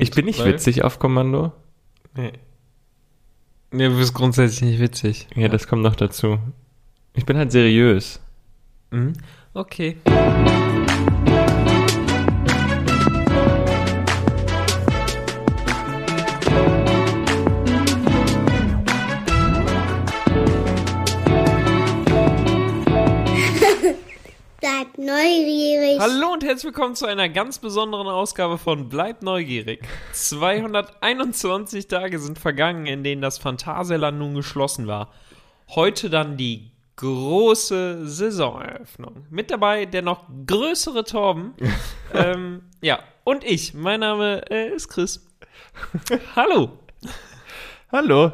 [0.00, 1.52] Ich bin nicht witzig auf Kommando.
[2.14, 2.32] Nee.
[3.72, 5.26] Nee, du bist grundsätzlich nicht witzig.
[5.34, 6.38] Ja, das kommt noch dazu.
[7.14, 8.20] Ich bin halt seriös.
[8.90, 9.14] Mhm.
[9.54, 9.96] Okay.
[24.60, 25.77] Bleibt neugierig.
[25.98, 29.82] Hallo und herzlich willkommen zu einer ganz besonderen Ausgabe von Bleib neugierig.
[30.12, 35.12] 221 Tage sind vergangen, in denen das Phantasialand nun geschlossen war.
[35.70, 39.26] Heute dann die große Saisoneröffnung.
[39.28, 41.54] Mit dabei der noch größere Torben.
[42.14, 43.74] ähm, ja, und ich.
[43.74, 45.26] Mein Name äh, ist Chris.
[46.36, 46.78] Hallo.
[47.90, 48.32] Hallo.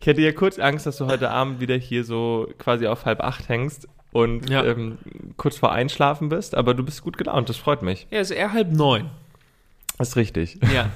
[0.00, 3.20] Ich hätte ja kurz Angst, dass du heute Abend wieder hier so quasi auf halb
[3.20, 4.64] acht hängst und Ja.
[4.64, 4.98] ähm,
[5.36, 8.06] kurz vor Einschlafen bist, aber du bist gut gelaunt, das freut mich.
[8.10, 9.10] Ja, ist eher halb neun.
[9.98, 10.58] Das ist richtig.
[10.72, 10.90] Ja.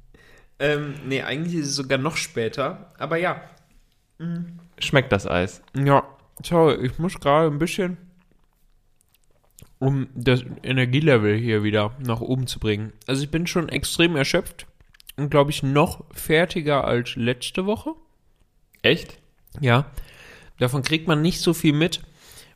[0.58, 2.92] ähm, nee, eigentlich ist es sogar noch später.
[2.98, 3.40] Aber ja,
[4.80, 5.62] Schmeckt das Eis?
[5.76, 6.02] Ja,
[6.44, 7.96] schau, ich muss gerade ein bisschen,
[9.78, 12.92] um das Energielevel hier wieder nach oben zu bringen.
[13.06, 14.66] Also ich bin schon extrem erschöpft
[15.16, 17.90] und glaube ich noch fertiger als letzte Woche.
[18.82, 19.18] Echt?
[19.60, 19.86] Ja,
[20.58, 22.00] davon kriegt man nicht so viel mit,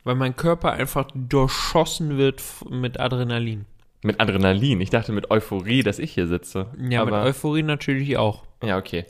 [0.03, 3.65] weil mein Körper einfach durchschossen wird mit Adrenalin.
[4.03, 4.81] Mit Adrenalin.
[4.81, 6.67] Ich dachte mit Euphorie, dass ich hier sitze.
[6.77, 8.43] Ja, aber, mit Euphorie natürlich auch.
[8.61, 9.05] Ja, okay.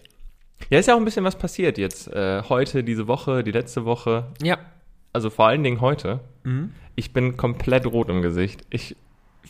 [0.69, 2.07] Ja, ist ja auch ein bisschen was passiert jetzt.
[2.07, 4.27] Äh, heute, diese Woche, die letzte Woche.
[4.41, 4.59] Ja.
[5.11, 6.19] Also vor allen Dingen heute.
[6.43, 6.73] Mhm.
[6.95, 8.61] Ich bin komplett rot im Gesicht.
[8.69, 8.95] Ich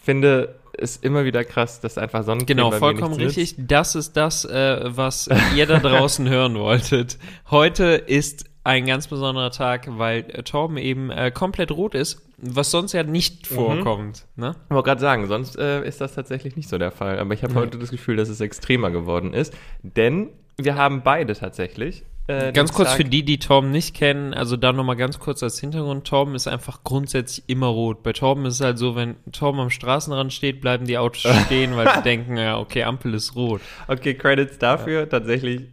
[0.01, 3.55] finde es immer wieder krass, dass einfach Sonnencreme Genau, vollkommen richtig.
[3.57, 7.19] Das ist das, äh, was ihr da draußen hören wolltet.
[7.51, 12.71] Heute ist ein ganz besonderer Tag, weil äh, Torben eben äh, komplett rot ist, was
[12.71, 13.55] sonst ja nicht Mhm.
[13.55, 14.25] vorkommt.
[14.35, 14.55] Ne?
[14.69, 17.19] Ich wollte gerade sagen, sonst äh, ist das tatsächlich nicht so der Fall.
[17.19, 17.59] Aber ich habe Nee.
[17.59, 19.53] heute das Gefühl, dass es extremer geworden ist.
[19.81, 22.03] Denn wir haben beide tatsächlich.
[22.27, 25.43] Äh, Ganz kurz Tag- für die, die Torben nicht kennen, also da nochmal ganz kurz
[25.43, 28.01] als Hintergrund, Torben ist einfach grundsätzlich immer rot.
[28.01, 31.75] Bei Torben ist es halt so, wenn Torben am Straßenrand steht, bleiben die Autos stehen,
[31.75, 33.59] weil sie denken, ja, okay, Ampel ist rot.
[33.89, 35.09] Okay, Credits dafür.
[35.09, 35.63] Tatsächlich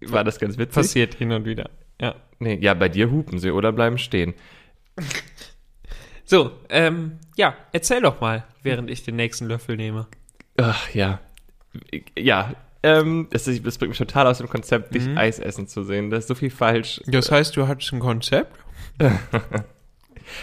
[0.00, 0.74] war das ganz witzig.
[0.76, 1.68] Passiert hin und wieder.
[2.40, 2.46] Ja.
[2.46, 4.34] Nee, ja, bei dir hupen sie oder bleiben stehen.
[6.24, 10.06] So, ähm, ja, erzähl doch mal, während ich den nächsten Löffel nehme.
[10.56, 11.20] Ach, ja.
[12.18, 15.18] Ja, ähm, das, ist, das bringt mich total aus dem Konzept, dich Mhm.
[15.18, 16.10] Eis essen zu sehen.
[16.10, 17.00] Da ist so viel falsch.
[17.06, 18.56] Das heißt, du hattest ein Konzept?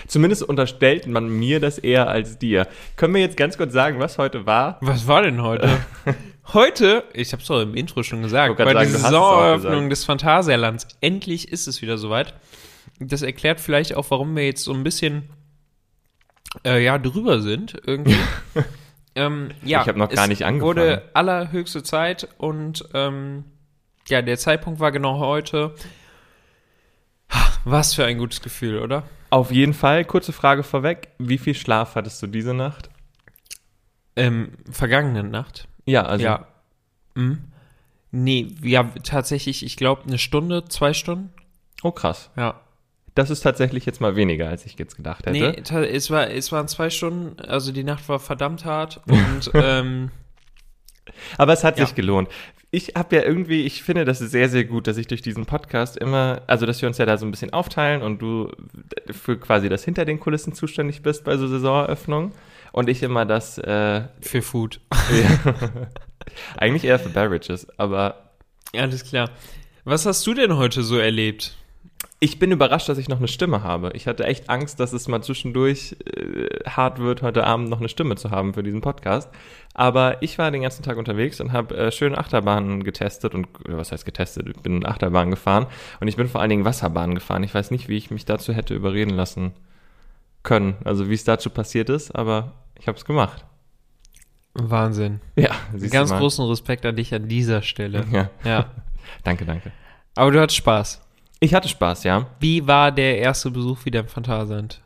[0.08, 2.68] Zumindest unterstellt man mir das eher als dir.
[2.96, 4.78] Können wir jetzt ganz kurz sagen, was heute war?
[4.82, 5.70] Was war denn heute?
[6.48, 10.88] heute, ich hab's doch im Intro schon gesagt, bei der es Saisoneröffnung des Phantasialands.
[11.02, 12.34] Endlich ist es wieder soweit.
[13.00, 15.30] Das erklärt vielleicht auch, warum wir jetzt so ein bisschen
[16.66, 18.18] äh, ja, drüber sind irgendwie.
[19.16, 20.68] ähm, ja, Ich hab noch gar es nicht angefangen.
[20.68, 23.46] wurde allerhöchste Zeit und ähm,
[24.08, 25.74] ja, der Zeitpunkt war genau heute.
[27.64, 29.04] Was für ein gutes Gefühl, oder?
[29.30, 31.10] Auf jeden Fall, kurze Frage vorweg.
[31.18, 32.90] Wie viel Schlaf hattest du diese Nacht?
[34.16, 35.68] Ähm, vergangene Nacht.
[35.92, 36.48] Ja, also ja.
[37.16, 37.40] Mhm.
[38.12, 41.30] Nee, ja, tatsächlich, ich glaube, eine Stunde, zwei Stunden.
[41.84, 42.30] Oh, krass.
[42.36, 42.60] Ja.
[43.16, 45.38] Das ist tatsächlich jetzt mal weniger, als ich jetzt gedacht hätte.
[45.38, 50.12] Nee, es, war, es waren zwei Stunden, also die Nacht war verdammt hart und ähm,
[51.38, 51.86] Aber es hat Ja.
[51.86, 52.30] sich gelohnt.
[52.74, 55.46] Ich habe ja irgendwie, ich finde, das ist sehr, sehr gut, dass ich durch diesen
[55.46, 58.50] Podcast immer, also dass wir uns ja da so ein bisschen aufteilen und du
[59.10, 62.32] für quasi das hinter den Kulissen zuständig bist bei so Saisoneröffnungen
[62.72, 64.80] und ich immer das, äh, für Food.
[66.58, 68.32] eigentlich eher für Beverages, aber
[68.76, 69.30] Alles klar.
[69.84, 71.56] Was hast du denn heute so erlebt?
[72.24, 73.94] ich bin überrascht, dass ich noch eine Stimme habe.
[73.96, 77.90] Ich hatte echt Angst, dass es mal zwischendurch äh, hart wird, heute Abend noch eine
[77.90, 79.28] Stimme zu haben für diesen Podcast.
[79.74, 83.80] Aber ich war den ganzen Tag unterwegs und habe äh, schön Achterbahnen getestet und oder
[83.80, 84.48] was heißt getestet?
[84.50, 85.66] Ich bin Achterbahn gefahren
[86.00, 87.42] und ich bin vor allen Dingen Wasserbahn gefahren.
[87.44, 89.54] Ich weiß nicht, wie ich mich dazu hätte überreden lassen
[90.44, 90.76] können.
[90.84, 93.46] Also wie es dazu passiert ist, aber ich habe es gemacht.
[94.54, 95.22] Wahnsinn.
[95.36, 95.52] Ja,
[95.92, 98.06] Ganz großen Respekt an dich an dieser Stelle.
[98.12, 98.72] Ja, Ja.
[99.24, 99.72] danke, danke.
[100.16, 101.02] Aber du hattest Spaß.
[101.40, 102.28] Ich hatte Spaß, ja.
[102.40, 104.82] Wie war der erste Besuch wieder im Phantasialand?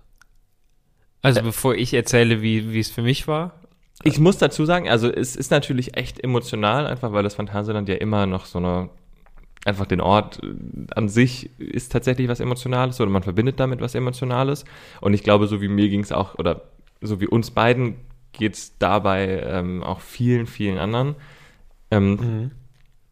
[1.21, 3.59] Also bevor ich erzähle, wie, wie es für mich war.
[4.03, 7.95] Ich muss dazu sagen, also es ist natürlich echt emotional, einfach weil das Phantasialand ja
[7.95, 8.89] immer noch so eine,
[9.65, 10.47] einfach den Ort äh,
[10.95, 14.63] an sich ist tatsächlich was Emotionales oder man verbindet damit was Emotionales.
[15.01, 16.62] Und ich glaube, so wie mir ging es auch, oder
[17.01, 17.95] so wie uns beiden
[18.31, 21.15] geht es dabei ähm, auch vielen, vielen anderen.
[21.91, 22.51] Ähm,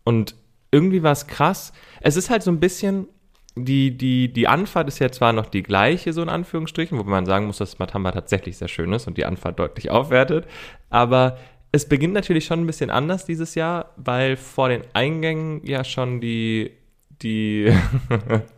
[0.04, 0.36] Und
[0.72, 1.74] irgendwie war es krass.
[2.02, 3.08] Es ist halt so ein bisschen,
[3.56, 7.26] die, die, die Anfahrt ist ja zwar noch die gleiche, so in Anführungsstrichen, wo man
[7.26, 10.48] sagen muss, dass Matamba tatsächlich sehr schön ist und die Anfahrt deutlich aufwertet,
[10.90, 11.38] aber
[11.74, 16.22] es beginnt natürlich schon ein bisschen anders dieses Jahr, weil vor den Eingängen ja schon
[16.22, 16.72] die,
[17.10, 17.74] die,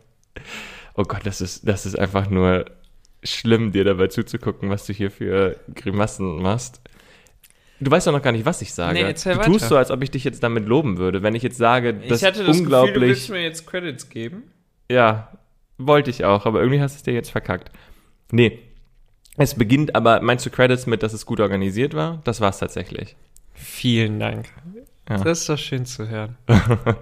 [0.94, 2.66] oh Gott, das ist, das ist einfach nur
[3.24, 6.82] schlimm, dir dabei zuzugucken, was du hier für Grimassen machst.
[7.80, 9.02] Du weißt doch noch gar nicht, was ich sage.
[9.02, 9.42] Nee, du weiter.
[9.42, 11.22] tust so, als ob ich dich jetzt damit loben würde.
[11.22, 12.92] Wenn ich jetzt sage, das ich hatte ist das unglaublich.
[12.94, 14.42] Gefühl, du willst mir jetzt Credits geben.
[14.90, 15.32] Ja,
[15.78, 17.70] wollte ich auch, aber irgendwie hast du es dir jetzt verkackt.
[18.30, 18.58] Nee.
[19.38, 22.20] Es beginnt aber, meinst du Credits mit, dass es gut organisiert war?
[22.24, 23.16] Das war es tatsächlich.
[23.52, 24.48] Vielen Dank.
[25.08, 25.18] Ja.
[25.18, 26.36] Das ist doch schön zu hören.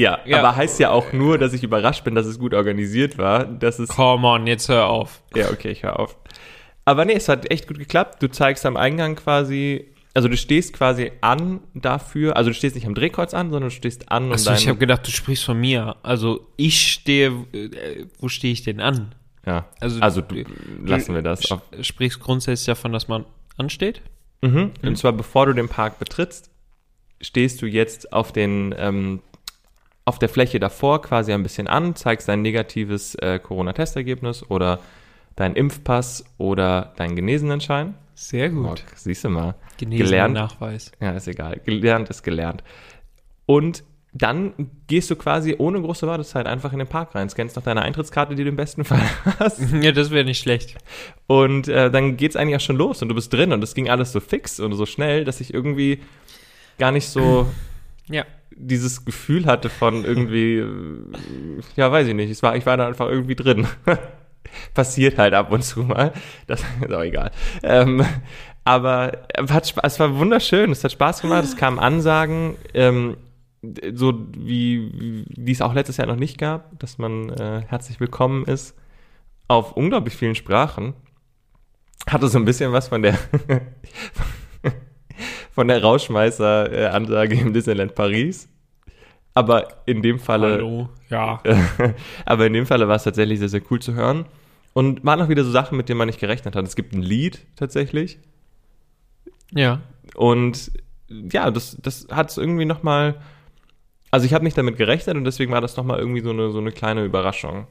[0.00, 0.38] Ja, Ja.
[0.38, 3.44] aber heißt ja auch nur, dass ich überrascht bin, dass es gut organisiert war.
[3.44, 3.88] Dass es.
[3.88, 5.22] Come on, jetzt hör auf.
[5.34, 6.16] Ja, okay, ich höre auf.
[6.84, 8.22] Aber nee, es hat echt gut geklappt.
[8.22, 12.86] Du zeigst am Eingang quasi, also du stehst quasi an dafür, also du stehst nicht
[12.86, 15.58] am Drehkreuz an, sondern du stehst an und Achso, ich habe gedacht, du sprichst von
[15.58, 15.96] mir.
[16.04, 19.14] Also ich stehe, äh, wo stehe ich denn an?
[19.48, 19.66] Ja.
[19.80, 20.44] Also, Also, du,
[20.84, 21.40] lassen wir das.
[21.40, 23.24] Du sprichst grundsätzlich davon, dass man
[23.56, 24.02] ansteht?
[24.42, 24.70] mhm.
[24.82, 26.50] Und zwar bevor du den Park betrittst,
[27.20, 29.20] stehst du jetzt auf den ähm,
[30.04, 34.78] auf der Fläche davor quasi ein bisschen an, zeigst dein negatives äh, Corona-Testergebnis oder
[35.36, 37.94] dein Impfpass oder deinen Genesenenschein.
[38.14, 38.84] Sehr Oh, gut.
[38.94, 39.54] siehst du mal.
[39.76, 40.34] Genesener gelernt.
[40.34, 40.92] Nachweis.
[41.00, 41.60] Ja, ist egal.
[41.64, 42.62] Gelernt ist gelernt.
[43.46, 44.52] Und dann
[44.86, 48.34] gehst du quasi ohne große Wartezeit einfach in den Park rein, scannst noch deine Eintrittskarte,
[48.34, 49.02] die du im besten Fall
[49.38, 49.60] hast.
[49.82, 50.76] Ja, das wäre nicht schlecht.
[51.26, 53.88] Und äh, dann geht's eigentlich auch schon los und du bist drin und es ging
[53.90, 56.00] alles so fix und so schnell, dass ich irgendwie
[56.78, 57.46] gar nicht so
[58.10, 58.24] Ja.
[58.50, 62.86] dieses Gefühl hatte von irgendwie, äh, ja, weiß ich nicht, es war, ich war da
[62.86, 63.66] einfach irgendwie drin.
[64.74, 66.12] Passiert halt ab und zu mal.
[66.46, 67.30] Das ist auch egal.
[67.62, 68.02] Ähm,
[68.64, 73.16] aber es hat, es war wunderschön, es hat Spaß gemacht, es kamen Ansagen, ähm,
[73.92, 78.44] so wie, wie es auch letztes Jahr noch nicht gab, dass man äh, herzlich willkommen
[78.44, 78.76] ist
[79.48, 80.94] auf unglaublich vielen Sprachen.
[82.06, 83.18] Hatte so ein bisschen was von der
[85.50, 88.48] von der Rauschmeißer-Ansage im Disneyland Paris.
[89.34, 90.88] Aber in dem Falle, Hallo.
[91.10, 91.42] Ja.
[92.24, 94.26] aber in dem Falle war es tatsächlich sehr, sehr cool zu hören.
[94.72, 96.64] Und waren auch wieder so Sachen, mit denen man nicht gerechnet hat.
[96.64, 98.20] Es gibt ein Lied tatsächlich.
[99.52, 99.80] Ja.
[100.14, 100.70] Und
[101.08, 103.16] ja, das, das hat es irgendwie nochmal.
[104.10, 106.58] Also ich habe nicht damit gerechnet und deswegen war das nochmal irgendwie so eine, so
[106.58, 107.66] eine kleine Überraschung.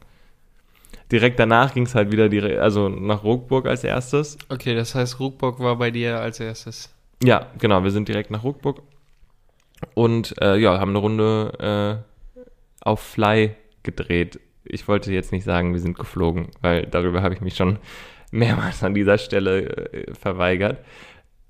[1.11, 4.37] Direkt danach ging es halt wieder dire- also nach Ruckburg als erstes.
[4.49, 6.93] Okay, das heißt, Ruckbock war bei dir als erstes.
[7.23, 8.81] Ja, genau, wir sind direkt nach Ruckburg
[9.93, 12.03] und äh, ja, haben eine Runde
[12.35, 12.43] äh,
[12.81, 14.39] auf Fly gedreht.
[14.63, 17.79] Ich wollte jetzt nicht sagen, wir sind geflogen, weil darüber habe ich mich schon
[18.31, 20.77] mehrmals an dieser Stelle äh, verweigert.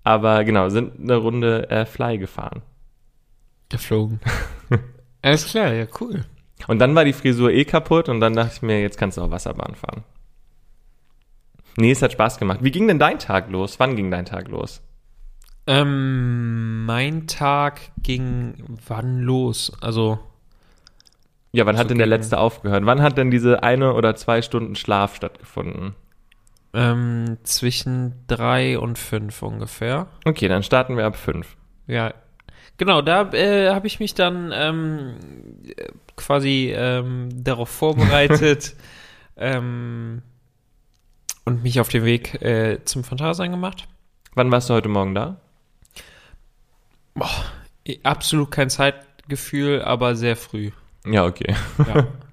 [0.03, 2.61] Aber genau, sind eine Runde äh, Fly gefahren.
[3.69, 4.19] Geflogen.
[5.21, 6.25] Alles klar, ja, cool.
[6.67, 9.21] Und dann war die Frisur eh kaputt und dann dachte ich mir, jetzt kannst du
[9.21, 10.03] auch Wasserbahn fahren.
[11.77, 12.59] Nee, es hat Spaß gemacht.
[12.63, 13.79] Wie ging denn dein Tag los?
[13.79, 14.81] Wann ging dein Tag los?
[15.67, 18.55] Ähm, mein Tag ging
[18.87, 19.71] wann los?
[19.81, 20.17] Also,
[21.51, 22.85] Ja, wann hat So denn der letzte aufgehört?
[22.85, 25.93] Wann hat denn diese eine oder zwei Stunden Schlaf stattgefunden?
[26.73, 30.07] ähm, zwischen drei und fünf ungefähr.
[30.25, 31.55] Okay, dann starten wir ab fünf.
[31.87, 32.13] Ja,
[32.77, 35.15] genau, da äh, habe ich mich dann ähm,
[35.75, 38.75] äh, quasi ähm, darauf vorbereitet
[39.37, 40.21] ähm,
[41.45, 43.87] und mich auf den Weg äh, zum Phantasialand gemacht.
[44.35, 45.39] Wann warst du heute Morgen da?
[47.85, 50.71] Eh, Absolut kein Zeitgefühl, aber sehr früh.
[51.05, 51.55] Ja, okay.
[51.87, 52.07] Ja,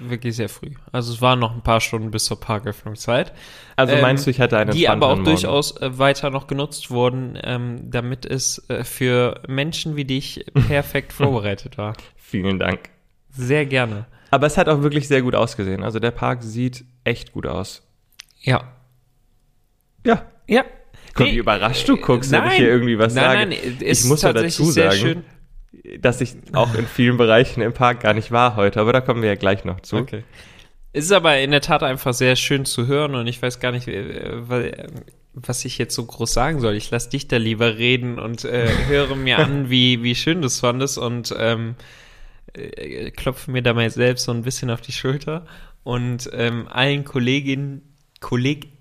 [0.00, 0.70] wirklich sehr früh.
[0.92, 3.32] Also es waren noch ein paar Stunden bis zur Parköffnungszeit.
[3.76, 6.90] Also Ähm, meinst du, ich hatte einen die aber auch durchaus äh, weiter noch genutzt
[6.90, 11.94] wurden, ähm, damit es äh, für Menschen wie dich perfekt vorbereitet war.
[12.16, 12.90] Vielen Dank.
[13.30, 14.06] Sehr gerne.
[14.30, 15.82] Aber es hat auch wirklich sehr gut ausgesehen.
[15.82, 17.82] Also der Park sieht echt gut aus.
[18.40, 18.72] Ja.
[20.04, 20.24] Ja.
[20.48, 20.64] Ja.
[21.14, 22.50] Guck, Nee, wie überrascht du guckst, wenn nein.
[22.50, 23.38] ich hier irgendwie was nein, sage.
[23.38, 25.24] Nein, nein, ich muss ja dazu sehr sagen,
[25.98, 29.22] dass ich auch in vielen Bereichen im Park gar nicht war heute, aber da kommen
[29.22, 29.96] wir ja gleich noch zu.
[29.96, 30.24] Okay.
[30.92, 33.72] Es ist aber in der Tat einfach sehr schön zu hören und ich weiß gar
[33.72, 34.40] nicht, äh,
[35.34, 36.74] was ich jetzt so groß sagen soll.
[36.74, 40.46] Ich lasse dich da lieber reden und äh, höre mir an, wie, wie schön du
[40.46, 41.74] es fandest und ähm,
[42.54, 45.46] äh, klopfe mir dabei selbst so ein bisschen auf die Schulter
[45.84, 47.82] und ähm, allen Kolleginnen,
[48.20, 48.75] KollegInnen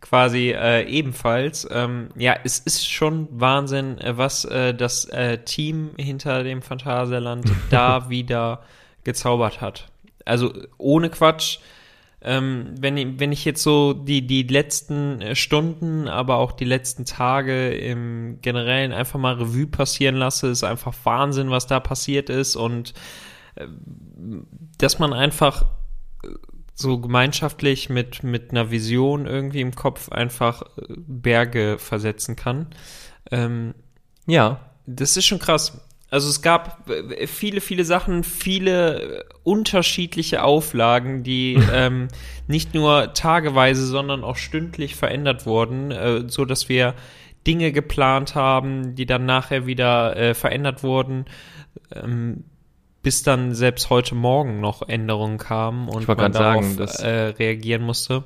[0.00, 1.66] quasi äh, ebenfalls.
[1.70, 7.50] Ähm, ja, es ist schon Wahnsinn, äh, was äh, das äh, Team hinter dem Phantasialand
[7.70, 8.62] da wieder
[9.04, 9.86] gezaubert hat.
[10.24, 11.58] Also ohne Quatsch.
[12.26, 16.64] Ähm, wenn, ich- wenn ich jetzt so die, die letzten äh, Stunden, aber auch die
[16.64, 22.30] letzten Tage im Generellen einfach mal Revue passieren lasse, ist einfach Wahnsinn, was da passiert
[22.30, 22.94] ist und
[23.56, 23.66] äh,
[24.78, 25.66] dass man einfach
[26.84, 32.68] so gemeinschaftlich mit, mit einer Vision irgendwie im Kopf einfach äh, Berge versetzen kann.
[33.30, 33.74] Ähm,
[34.26, 34.60] Ja.
[34.86, 35.80] das ist schon krass.
[36.10, 42.08] Also es gab äh, viele, viele Sachen, viele äh, unterschiedliche Auflagen, die ähm,
[42.46, 46.94] nicht nur tageweise, sondern auch stündlich verändert wurden, äh, so dass wir
[47.46, 51.24] Dinge geplant haben, die dann nachher wieder äh, verändert wurden,
[51.92, 52.44] ähm,
[53.04, 57.10] bis dann selbst heute Morgen noch Änderungen kamen und man grad sagen, darauf das- äh,
[57.38, 58.24] reagieren musste.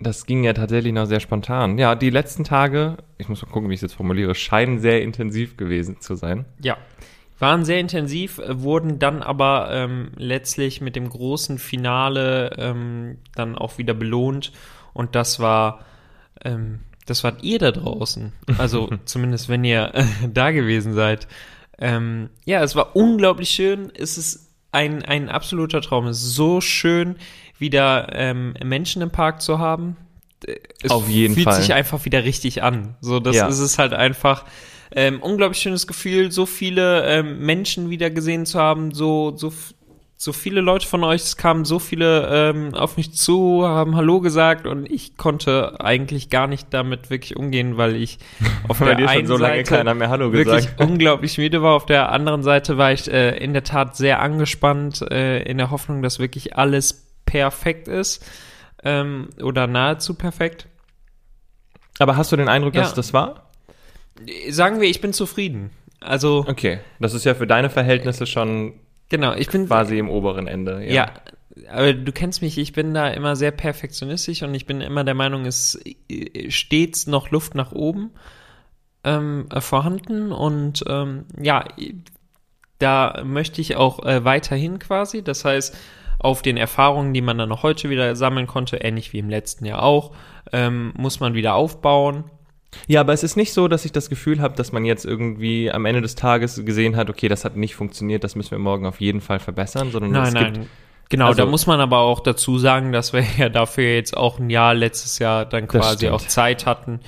[0.00, 1.78] Das ging ja tatsächlich noch sehr spontan.
[1.78, 5.02] Ja, die letzten Tage, ich muss mal gucken, wie ich es jetzt formuliere, scheinen sehr
[5.02, 6.46] intensiv gewesen zu sein.
[6.60, 6.76] Ja,
[7.38, 13.78] waren sehr intensiv, wurden dann aber ähm, letztlich mit dem großen Finale ähm, dann auch
[13.78, 14.52] wieder belohnt
[14.94, 15.84] und das war,
[16.44, 18.32] ähm, das wart ihr da draußen.
[18.58, 21.28] Also zumindest wenn ihr äh, da gewesen seid.
[21.78, 23.92] Ähm, ja, es war unglaublich schön.
[23.96, 26.06] Es ist ein, ein absoluter Traum.
[26.06, 27.16] Es ist so schön,
[27.58, 29.96] wieder ähm, Menschen im Park zu haben.
[30.82, 31.60] Es Auf jeden fühlt Fall.
[31.60, 32.96] sich einfach wieder richtig an.
[33.00, 33.48] So, das Ja.
[33.48, 34.44] ist es halt einfach.
[34.96, 39.52] Ähm, unglaublich schönes Gefühl, so viele ähm, Menschen wieder gesehen zu haben, so, so,
[40.24, 44.22] so viele Leute von euch, es kamen so viele ähm, auf mich zu, haben Hallo
[44.22, 48.18] gesagt und ich konnte eigentlich gar nicht damit wirklich umgehen, weil ich
[48.68, 51.60] auf Bei der dir schon einen so lange Seite keiner mehr Hallo wirklich unglaublich müde
[51.60, 55.58] war, auf der anderen Seite war ich äh, in der Tat sehr angespannt, äh, in
[55.58, 58.24] der Hoffnung, dass wirklich alles perfekt ist
[58.82, 60.68] ähm, oder nahezu perfekt.
[61.98, 62.96] Aber hast du den Eindruck, dass Ja.
[62.96, 63.50] das war?
[64.48, 65.68] Sagen wir, ich bin zufrieden.
[66.00, 68.72] Also, Okay, das ist ja für deine Verhältnisse schon
[69.16, 70.84] genau, ich bin quasi im oberen Ende.
[70.84, 71.10] Ja.
[71.70, 75.14] aber du kennst mich, ich bin da immer sehr perfektionistisch und ich bin immer der
[75.14, 75.74] Meinung, es
[76.08, 78.10] ist stets noch Luft nach oben
[79.04, 81.64] ähm, äh, vorhanden und ähm, ja,
[82.78, 85.76] da möchte ich auch äh, weiterhin quasi, das heißt,
[86.18, 89.66] auf den Erfahrungen, die man dann noch heute wieder sammeln konnte, ähnlich wie im letzten
[89.66, 90.12] Jahr auch,
[90.52, 92.24] ähm, muss man wieder aufbauen.
[92.86, 95.70] Ja, aber es ist nicht so, dass ich das Gefühl habe, dass man jetzt irgendwie
[95.70, 98.86] am Ende des Tages gesehen hat, okay, das hat nicht funktioniert, das müssen wir morgen
[98.86, 100.52] auf jeden Fall verbessern, sondern Nein, es nein.
[100.54, 100.66] gibt
[101.10, 104.38] Genau, also- da muss man aber auch dazu sagen, dass wir ja dafür jetzt auch
[104.38, 107.00] ein Jahr letztes Jahr dann quasi auch Zeit hatten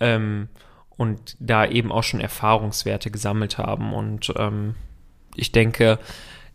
[0.00, 0.48] ähm,
[0.96, 3.92] und da eben auch schon Erfahrungswerte gesammelt haben.
[3.92, 4.74] Und ähm,
[5.36, 5.98] ich denke,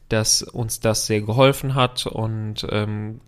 [0.10, 3.22] dass uns das sehr geholfen hat und ähm,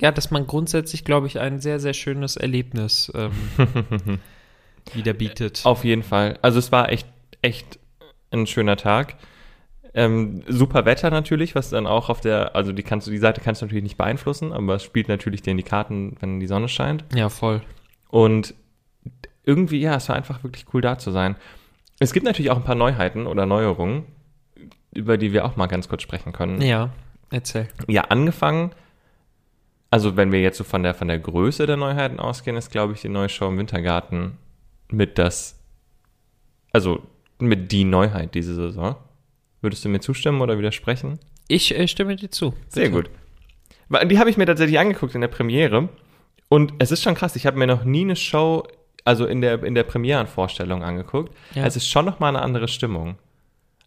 [0.00, 3.12] ja, dass man grundsätzlich, glaube ich, ein sehr, sehr schönes Erlebnis
[4.92, 5.62] wieder bietet.
[5.64, 6.38] Auf jeden Fall.
[6.42, 7.06] Also es war echt,
[7.42, 7.78] echt
[8.30, 9.16] ein schöner Tag.
[9.94, 13.40] Ähm, super Wetter natürlich, was dann auch auf der, also die kannst du, die Seite
[13.40, 16.48] kannst du natürlich nicht beeinflussen, aber es spielt natürlich dir in die Karten, wenn die
[16.48, 17.04] Sonne scheint.
[17.14, 17.62] Ja, voll.
[18.08, 18.54] Und
[19.44, 21.36] irgendwie, ja, es war einfach wirklich cool da zu sein.
[22.00, 24.04] Es gibt natürlich auch ein paar Neuheiten oder Neuerungen,
[24.92, 26.60] über die wir auch mal ganz kurz sprechen können.
[26.60, 26.90] Ja,
[27.30, 27.68] erzähl.
[27.86, 28.72] Ja, angefangen,
[29.92, 32.94] also wenn wir jetzt so von der, von der Größe der Neuheiten ausgehen, ist, glaube
[32.94, 34.38] ich, die neue Show im Wintergarten
[34.90, 35.58] mit das,
[36.72, 37.02] also
[37.38, 38.96] mit die Neuheit diese Saison.
[39.60, 41.18] Würdest du mir zustimmen oder widersprechen?
[41.48, 42.54] Ich äh, stimme dir zu.
[42.68, 42.92] Sehr Bitte.
[42.94, 43.10] gut.
[43.88, 45.88] Weil Die habe ich mir tatsächlich angeguckt in der Premiere.
[46.48, 48.64] Und es ist schon krass, ich habe mir noch nie eine Show,
[49.04, 51.34] also in der, in der Premierenvorstellung angeguckt.
[51.54, 51.64] Ja.
[51.66, 53.16] Es ist schon noch mal eine andere Stimmung.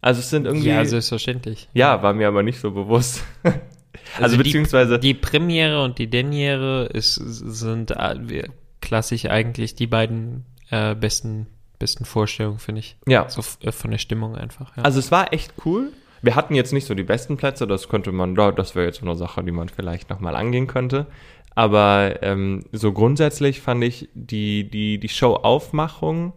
[0.00, 1.68] Also es sind irgendwie, Ja, ja, selbstverständlich.
[1.74, 3.24] war mir aber nicht so bewusst.
[4.20, 8.48] also, die- beziehungsweise, Die Premiere und die Deniere ist, sind äh,
[8.80, 11.46] klassisch eigentlich die beiden äh, besten,
[11.78, 12.96] besten Vorstellungen, finde ich.
[13.06, 13.28] ja.
[13.28, 14.76] So äh, von der Stimmung einfach.
[14.76, 14.82] Ja.
[14.82, 15.92] Also es war echt cool.
[16.20, 19.00] Wir hatten jetzt nicht so die besten Plätze, das könnte man, ja, das wäre jetzt
[19.00, 21.06] so eine Sache, die man vielleicht nochmal angehen könnte.
[21.54, 26.32] Aber ähm, so grundsätzlich fand ich die, die, die Show-Aufmachung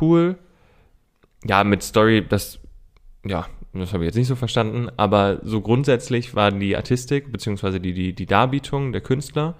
[0.00, 0.38] cool.
[1.44, 2.58] Ja, mit Story, das,
[3.24, 7.80] ja, das habe ich jetzt nicht so verstanden, aber so grundsätzlich war die Artistik, beziehungsweise
[7.80, 9.54] die, die, die Darbietung der Künstler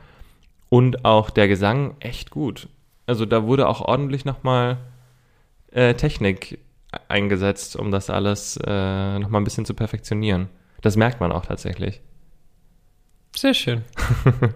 [0.68, 2.68] und auch der Gesang echt gut.
[3.08, 4.76] Also da wurde auch ordentlich nochmal
[5.72, 6.58] äh, Technik
[7.08, 10.50] eingesetzt, um das alles äh, nochmal ein bisschen zu perfektionieren.
[10.82, 12.02] Das merkt man auch tatsächlich.
[13.34, 13.82] Sehr schön.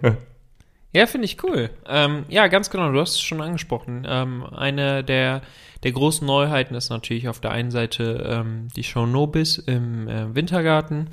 [0.93, 1.71] ja, finde ich cool.
[1.87, 4.07] Ähm, ja, ganz genau, du hast es schon angesprochen.
[4.07, 5.41] Ähm, eine der,
[5.83, 10.35] der großen Neuheiten ist natürlich auf der einen Seite ähm, die Show Nobis im äh,
[10.35, 11.09] Wintergarten.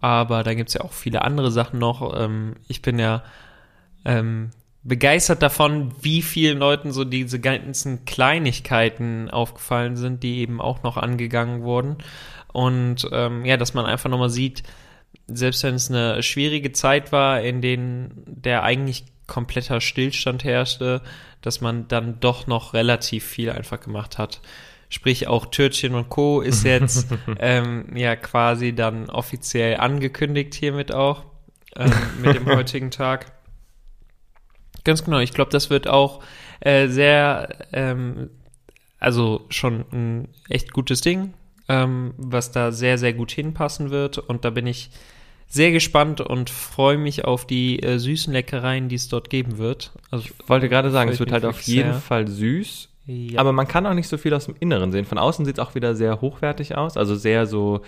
[0.00, 2.18] Aber da gibt es ja auch viele andere Sachen noch.
[2.18, 3.24] Ähm, ich bin ja
[4.06, 4.52] ähm,
[4.86, 10.96] begeistert davon, wie vielen Leuten so diese ganzen Kleinigkeiten aufgefallen sind, die eben auch noch
[10.96, 11.96] angegangen wurden.
[12.52, 14.62] Und ähm, ja, dass man einfach nochmal sieht,
[15.26, 21.02] selbst wenn es eine schwierige Zeit war, in denen der eigentlich kompletter Stillstand herrschte,
[21.42, 24.40] dass man dann doch noch relativ viel einfach gemacht hat.
[24.88, 26.42] Sprich, auch Türtchen und Co.
[26.42, 27.08] ist jetzt
[27.40, 31.24] ähm, ja quasi dann offiziell angekündigt hiermit auch.
[31.74, 33.35] ähm, mit dem heutigen Tag.
[34.86, 36.22] Ganz genau, ich glaube, das wird auch
[36.60, 38.30] äh, sehr, ähm,
[39.00, 41.34] also schon ein echt gutes Ding,
[41.68, 44.18] ähm, was da sehr, sehr gut hinpassen wird.
[44.18, 44.90] Und da bin ich
[45.48, 49.90] sehr gespannt und freue mich auf die äh, süßen Leckereien, die es dort geben wird.
[50.12, 52.00] Also, Ich wollte gerade sagen, es wird halt auf jeden sehr.
[52.00, 52.88] Fall süß.
[53.06, 53.40] Ja.
[53.40, 55.04] Aber man kann auch nicht so viel aus dem Inneren sehen.
[55.04, 57.80] Von außen sieht es auch wieder sehr hochwertig aus, also sehr so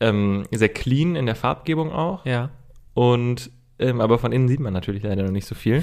[0.00, 2.26] ähm, sehr clean in der Farbgebung auch.
[2.26, 2.50] ja.
[2.94, 5.82] Und ähm, aber von innen sieht man natürlich leider noch nicht so viel.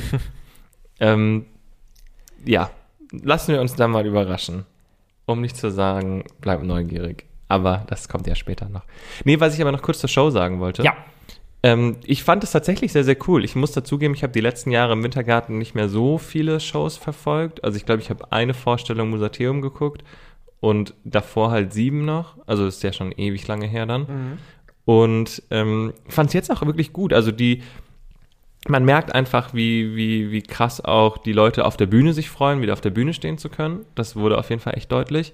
[0.99, 1.45] ähm,
[2.45, 2.69] ja,
[3.11, 4.65] lassen wir uns da mal überraschen.
[5.25, 7.25] Um nicht zu sagen, bleib neugierig.
[7.47, 8.83] Aber das kommt ja später noch.
[9.23, 10.83] Nee, was ich aber noch kurz zur Show sagen wollte.
[10.83, 10.97] Ja.
[11.61, 13.45] Ähm, ich fand es tatsächlich sehr, sehr cool.
[13.45, 16.97] Ich muss dazugeben, ich habe die letzten Jahre im Wintergarten nicht mehr so viele Shows
[16.97, 17.63] verfolgt.
[17.63, 20.03] Also ich glaube, ich habe eine Vorstellung Musateum geguckt
[20.59, 22.37] und davor halt sieben noch.
[22.47, 24.39] Also ist ja schon ewig lange her dann.
[24.85, 27.13] Und ähm, fand es jetzt auch wirklich gut.
[27.13, 27.63] Also die,
[28.67, 32.61] man merkt einfach, wie, wie, wie krass auch die Leute auf der Bühne sich freuen,
[32.61, 33.85] wieder auf der Bühne stehen zu können.
[33.95, 35.33] Das wurde auf jeden Fall echt deutlich.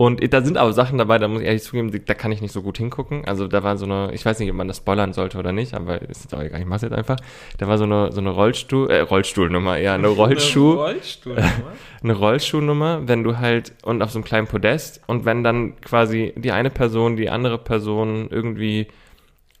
[0.00, 2.52] Und da sind aber Sachen dabei, da muss ich ehrlich zugeben, da kann ich nicht
[2.52, 3.26] so gut hingucken.
[3.26, 5.74] Also da war so eine, ich weiß nicht, ob man das spoilern sollte oder nicht,
[5.74, 7.18] aber ist jetzt auch egal, ich mach's jetzt einfach.
[7.58, 11.36] Da war so eine, so eine Rollstuhl, äh, Rollstuhlnummer, ja, eine Rollschuh, Rollstuhl.
[12.02, 16.32] eine Rollschuhnummer, wenn du halt, und auf so einem kleinen Podest, und wenn dann quasi
[16.34, 18.86] die eine Person, die andere Person irgendwie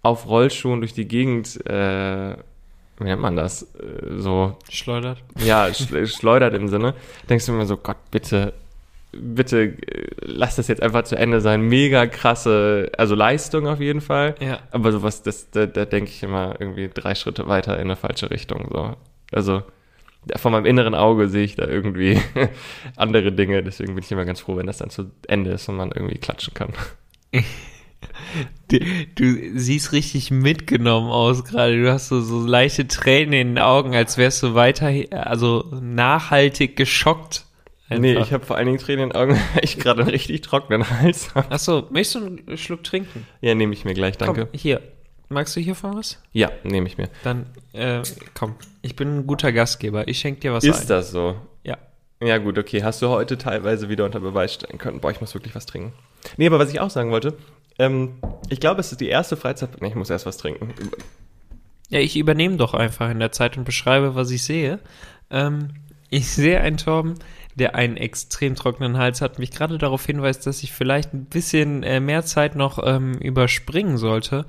[0.00, 2.36] auf Rollschuhen durch die Gegend, äh,
[3.00, 5.18] wie nennt man das, äh, so Schleudert.
[5.38, 6.94] ja, sch schleudert im Sinne,
[7.28, 8.52] denkst du immer so, Gott, bitte,
[9.12, 11.62] bitte, äh, lass das jetzt einfach zu Ende sein.
[11.62, 14.34] Mega krasse, also Leistung auf jeden Fall.
[14.40, 14.60] Ja.
[14.70, 18.30] Aber sowas, das, da, da denke ich immer irgendwie drei Schritte weiter in eine falsche
[18.30, 18.68] Richtung.
[18.72, 18.96] So.
[19.32, 19.62] Also
[20.36, 22.20] von meinem inneren Auge sehe ich da irgendwie
[22.96, 23.62] andere Dinge.
[23.62, 26.18] Deswegen bin ich immer ganz froh, wenn das dann zu Ende ist und man irgendwie
[26.18, 26.72] klatschen kann.
[28.68, 28.78] Du,
[29.16, 31.82] du siehst richtig mitgenommen aus gerade.
[31.82, 36.76] Du hast so, so leichte Tränen in den Augen, als wärst du weiter, also nachhaltig
[36.76, 37.46] geschockt.
[37.88, 40.42] Nee, ich habe vor allen Dingen Tränen in den Augen, weil ich gerade einen richtig
[40.42, 41.50] trockenen Hals habe.
[41.50, 43.26] Achso, möchtest du einen Schluck trinken?
[43.40, 44.46] Ja, nehme ich mir gleich, danke.
[44.46, 44.80] Komm, hier.
[45.28, 46.20] Magst du hiervon was?
[46.32, 47.08] Ja, nehme ich mir.
[47.22, 48.02] Dann, äh,
[48.34, 48.54] komm.
[48.82, 50.08] Ich bin ein guter Gastgeber.
[50.08, 50.88] Ich schenke dir was Ist ein.
[50.88, 51.36] das so?
[51.62, 51.78] Ja.
[52.22, 52.82] Ja, gut, okay.
[52.82, 55.00] Hast du heute teilweise wieder unter Beweis stellen können.
[55.00, 55.92] Boah, ich muss wirklich was trinken.
[56.36, 57.36] Nee, aber was ich auch sagen wollte,
[57.80, 59.80] ähm, ich glaube, es ist die erste Freizeit.
[59.80, 60.74] Nee, ich muss erst was trinken.
[61.88, 64.78] Ja, ich übernehme doch einfach in der Zeit und beschreibe, was ich sehe.
[65.30, 65.70] Ähm,
[66.10, 67.14] ich sehe einen Torben,
[67.54, 71.82] der einen extrem trockenen Hals hat, mich gerade darauf hinweist, dass ich vielleicht ein bisschen
[71.82, 74.44] äh, mehr Zeit noch ähm, überspringen sollte.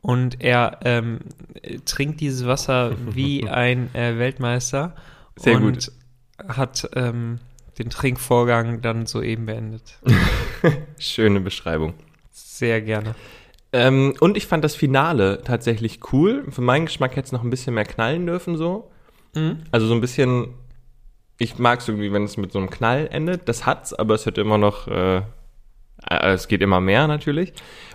[0.00, 1.20] Und er ähm,
[1.62, 4.94] äh, trinkt dieses Wasser wie ein äh, Weltmeister.
[5.36, 5.90] Sehr und
[6.38, 6.56] gut.
[6.56, 7.38] hat ähm,
[7.78, 9.98] den Trinkvorgang dann soeben beendet.
[10.98, 11.94] Schöne Beschreibung.
[12.58, 13.14] Sehr gerne.
[13.72, 16.44] Ähm, und ich fand das Finale tatsächlich cool.
[16.50, 18.90] Für meinen Geschmack hätte es noch ein bisschen mehr knallen dürfen, so.
[19.34, 19.60] Mhm.
[19.70, 20.54] Also so ein bisschen.
[21.38, 23.48] Ich mag es irgendwie, wenn es mit so einem Knall endet.
[23.48, 24.88] Das hat's, aber es wird immer noch.
[24.88, 27.52] Äh, äh, es geht immer mehr natürlich.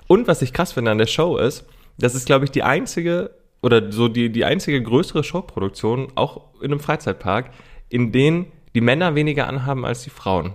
[0.08, 1.66] Und was ich krass finde an der Show ist,
[1.98, 6.72] das ist, glaube ich, die einzige oder so die, die einzige größere Showproduktion, auch in
[6.72, 7.50] einem Freizeitpark,
[7.90, 10.54] in denen die Männer weniger anhaben als die Frauen.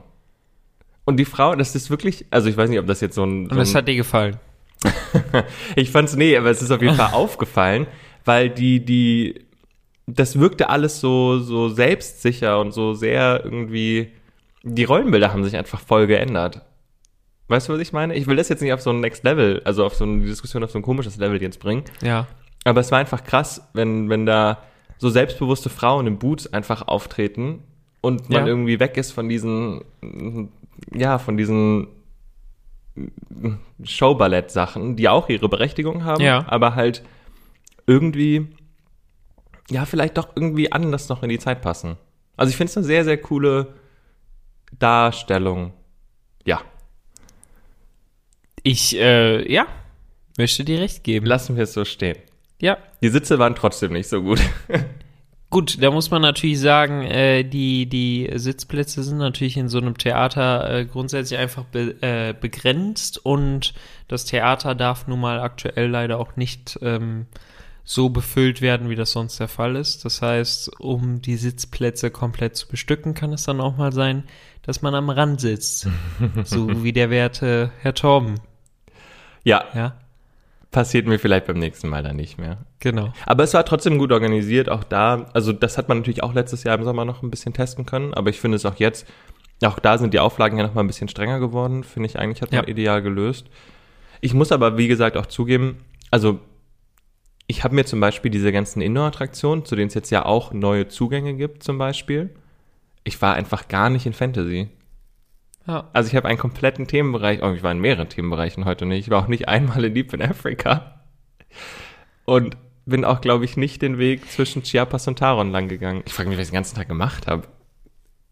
[1.08, 3.44] Und die Frau, das ist wirklich, also ich weiß nicht, ob das jetzt so ein.
[3.44, 4.36] Und so das ein hat dir gefallen.
[5.74, 7.86] ich fand's nee, aber es ist auf jeden Fall aufgefallen,
[8.26, 9.46] weil die, die,
[10.06, 14.12] das wirkte alles so, so selbstsicher und so sehr irgendwie,
[14.62, 16.60] die Rollenbilder haben sich einfach voll geändert.
[17.46, 18.14] Weißt du, was ich meine?
[18.14, 20.62] Ich will das jetzt nicht auf so ein Next Level, also auf so eine Diskussion
[20.62, 21.84] auf so ein komisches Level jetzt bringen.
[22.02, 22.26] Ja.
[22.64, 24.58] Aber es war einfach krass, wenn, wenn da
[24.98, 27.62] so selbstbewusste Frauen in Boots einfach auftreten
[28.00, 28.46] und man Ja.
[28.46, 29.82] irgendwie weg ist von diesen,
[30.94, 31.88] ja, von diesen
[33.82, 36.44] Showballett-Sachen, die auch ihre Berechtigung haben, Ja.
[36.48, 37.02] aber halt
[37.86, 38.48] irgendwie,
[39.70, 41.96] ja, vielleicht doch irgendwie anders noch in die Zeit passen.
[42.36, 43.74] Also ich finde es eine sehr, sehr coole
[44.78, 45.72] Darstellung.
[46.44, 46.62] Ja,
[48.64, 49.66] Ich, äh, ja,
[50.36, 51.26] möchte dir recht geben.
[51.26, 52.16] lassen wir es so stehen.
[52.60, 52.76] Ja.
[53.02, 54.40] Die Sitze waren trotzdem nicht so gut.
[55.50, 59.96] Gut, da muss man natürlich sagen, äh, die, die Sitzplätze sind natürlich in so einem
[59.96, 63.72] Theater äh, grundsätzlich einfach be, äh, begrenzt und
[64.08, 67.26] das Theater darf nun mal aktuell leider auch nicht ähm,
[67.82, 70.04] so befüllt werden, wie das sonst der Fall ist.
[70.04, 74.24] Das heißt, um die Sitzplätze komplett zu bestücken, kann es dann auch mal sein,
[74.60, 75.88] dass man am Rand sitzt.
[76.44, 78.34] so wie der werte Herr Torben.
[79.44, 79.96] ja, Ja,
[80.70, 82.58] passiert mir vielleicht beim nächsten Mal dann nicht mehr.
[82.78, 83.12] genau.
[83.26, 85.26] Aber es war trotzdem gut organisiert, auch da.
[85.32, 88.12] Also das hat man natürlich auch letztes Jahr im Sommer noch ein bisschen testen können,
[88.14, 89.06] aber ich finde es auch jetzt,
[89.64, 92.42] auch da sind die Auflagen ja noch mal ein bisschen strenger geworden, finde ich eigentlich
[92.42, 92.68] hat man Ja.
[92.68, 93.46] ideal gelöst.
[94.20, 96.38] Ich muss aber, wie gesagt, auch zugeben, also
[97.46, 100.88] ich habe mir zum Beispiel diese ganzen Indoor-Attraktionen, zu denen es jetzt ja auch neue
[100.88, 102.30] Zugänge gibt, zum Beispiel.
[103.04, 104.68] Ich war einfach gar nicht in Fantasy.
[105.68, 105.88] Ja.
[105.92, 109.06] Also ich habe einen kompletten Themenbereich, oh, ich war in mehreren Themenbereichen heute nicht.
[109.06, 111.02] Ich war auch nicht einmal in Deep in Africa.
[112.24, 116.02] Und bin auch, glaube ich, nicht den Weg zwischen Chiapas und Taron lang gegangen.
[116.06, 117.46] Ich frage mich, was ich den ganzen Tag gemacht habe.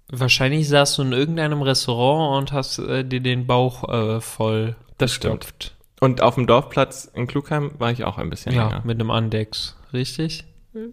[0.09, 5.13] Wahrscheinlich saßt du in irgendeinem Restaurant und hast äh, dir den Bauch äh, voll Das
[5.13, 5.41] stimmt.
[5.41, 5.77] gestopft.
[6.01, 8.83] Und auf dem Dorfplatz in Klugheim war ich auch ein bisschen Ja, länger.
[8.85, 9.77] mit einem Andex.
[9.93, 10.45] Richtig?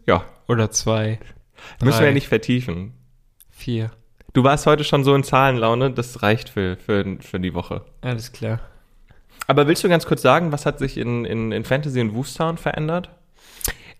[0.08, 1.20] Ja, Oder zwei,
[1.82, 2.06] müssen wir Drei.
[2.08, 2.94] ja nicht vertiefen.
[3.52, 3.92] vier.
[4.34, 7.86] Du warst heute schon so in Zahlenlaune, das reicht für, für, für die Woche.
[8.02, 8.60] Alles klar.
[9.46, 12.58] Aber willst du ganz kurz sagen, was hat sich in, in, in Fantasy und Woostown
[12.58, 13.10] verändert?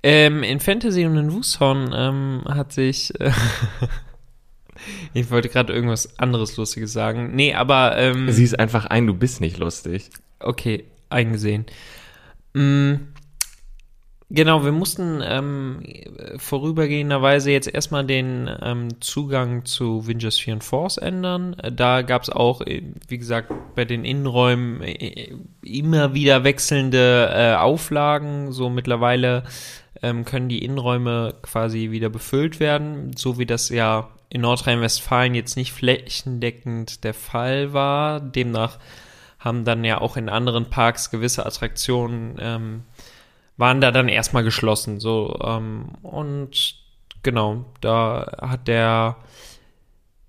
[0.02, 3.18] Ähm, in Fantasy und in Wushorn ähm, hat sich.
[3.22, 3.32] Äh,
[5.14, 7.36] ich wollte gerade irgendwas anderes Lustiges sagen.
[7.36, 7.98] Nee, aber.
[7.98, 10.10] Ähm, Sieh's einfach ein, du bist nicht lustig.
[10.40, 11.66] Okay, eingesehen.
[12.54, 12.96] Mm,
[14.30, 15.84] Genau, wir mussten ähm,
[16.38, 21.56] vorübergehenderweise jetzt erstmal den ähm, Zugang zu Windows 4 und Force ändern.
[21.72, 27.56] Da gab es auch, äh, wie gesagt, bei den Innenräumen äh, immer wieder wechselnde äh,
[27.56, 28.52] Auflagen.
[28.52, 29.44] So mittlerweile
[30.02, 35.58] ähm, können die Innenräume quasi wieder befüllt werden, so wie das ja in Nordrhein-Westfalen jetzt
[35.58, 38.20] nicht flächendeckend der Fall war.
[38.20, 38.80] Demnach
[39.38, 42.84] haben dann ja auch in anderen Parks gewisse Attraktionen ähm,
[43.58, 45.00] waren da dann erstmal geschlossen.
[45.00, 46.76] So ähm, und
[47.24, 49.18] genau, da hat der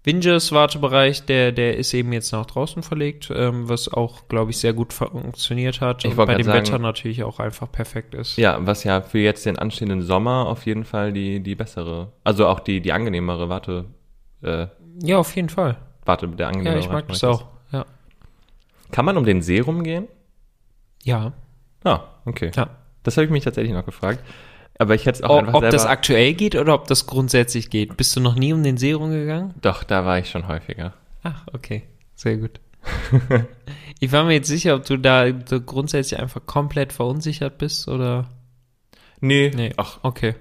[0.07, 4.59] Vinges Wartebereich, der der ist eben jetzt nach draußen verlegt, ähm, was auch glaube ich
[4.59, 8.37] sehr gut funktioniert hat Ich und bei dem sagen- Wetter natürlich auch einfach perfekt ist.
[8.37, 12.47] Ja, was ja für jetzt den anstehenden Sommer auf jeden Fall die, die bessere, also
[12.47, 13.87] auch die, die angenehmere Warte,
[14.43, 14.67] äh,
[15.03, 15.79] Ja, auf jeden Fall.
[16.05, 17.47] Warte, der angenehmere Ja, ich mag das auch.
[17.73, 17.87] Ja.
[18.93, 20.07] Kann man um den See rumgehen?
[21.03, 21.33] Ja.
[21.83, 22.51] Ah, okay.
[22.55, 22.69] Ja.
[23.05, 24.19] Das habe ich mich tatsächlich noch gefragt.
[24.77, 25.77] Aber ich hätte es auch Ob, einfach ob selber...
[25.77, 27.97] das aktuell geht oder ob das grundsätzlich geht.
[27.97, 29.55] Bist du noch nie um den See rumgegangen?
[29.61, 30.95] Doch, da war ich schon häufiger.
[31.23, 31.85] Ach, okay.
[32.17, 32.59] Sehr gut.
[34.01, 38.29] ich war mir jetzt sicher, ob du da grundsätzlich einfach komplett verunsichert bist oder.
[39.21, 39.73] Nee, Nee.
[39.77, 40.35] ach, Okay.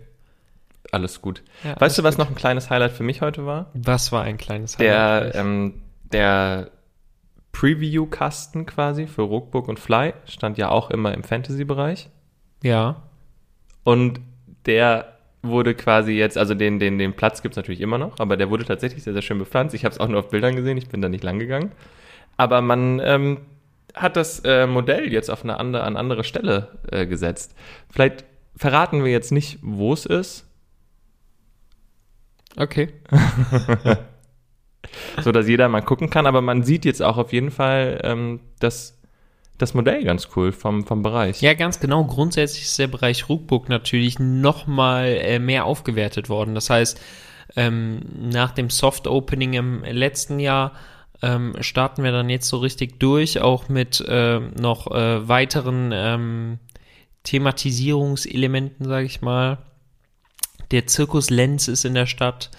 [0.92, 1.44] alles gut.
[1.64, 2.26] Ja, weißt alles du, was gut.
[2.26, 3.68] noch ein kleines Highlight für mich heute war?
[3.76, 6.72] Was war ein kleines Highlight Der, ähm, der
[7.54, 12.10] Preview-Kasten quasi für Rookbook und Fly stand ja auch immer im Fantasy-Bereich.
[12.64, 13.04] Ja.
[13.84, 14.20] Und
[14.66, 18.50] der wurde quasi jetzt, also den, den, den Platz gibt's natürlich immer noch, aber der
[18.50, 19.76] wurde tatsächlich sehr, sehr schön bepflanzt.
[19.76, 21.72] Ich habe es auch nur auf Bildern gesehen, ich bin da nicht lang gegangen.
[22.38, 23.42] Aber man ähm,
[23.94, 27.54] hat das äh, Modell jetzt auf eine andere, an andere Stelle äh, gesetzt.
[27.92, 30.48] Vielleicht verraten wir jetzt nicht, wo es ist,
[32.56, 32.90] Okay.
[35.22, 38.42] so dass jeder mal gucken kann, aber man sieht jetzt auch auf jeden Fall ähm,
[38.60, 39.00] das,
[39.58, 41.42] das Modell ganz cool vom, vom Bereich.
[41.42, 42.04] Ja, ganz genau.
[42.06, 46.56] Grundsätzlich ist der Bereich Rookbook natürlich nochmal äh, mehr aufgewertet worden.
[46.56, 47.00] Das heißt,
[47.56, 50.74] ähm, nach dem Soft Opening im letzten Jahr
[51.22, 56.60] ähm, starten wir dann jetzt so richtig durch, auch mit ähm, noch äh, weiteren ähm,
[57.24, 59.60] Thematisierungselementen, sage ich mal.
[60.72, 62.50] Der Zirkus Lenz ist in der Stadt.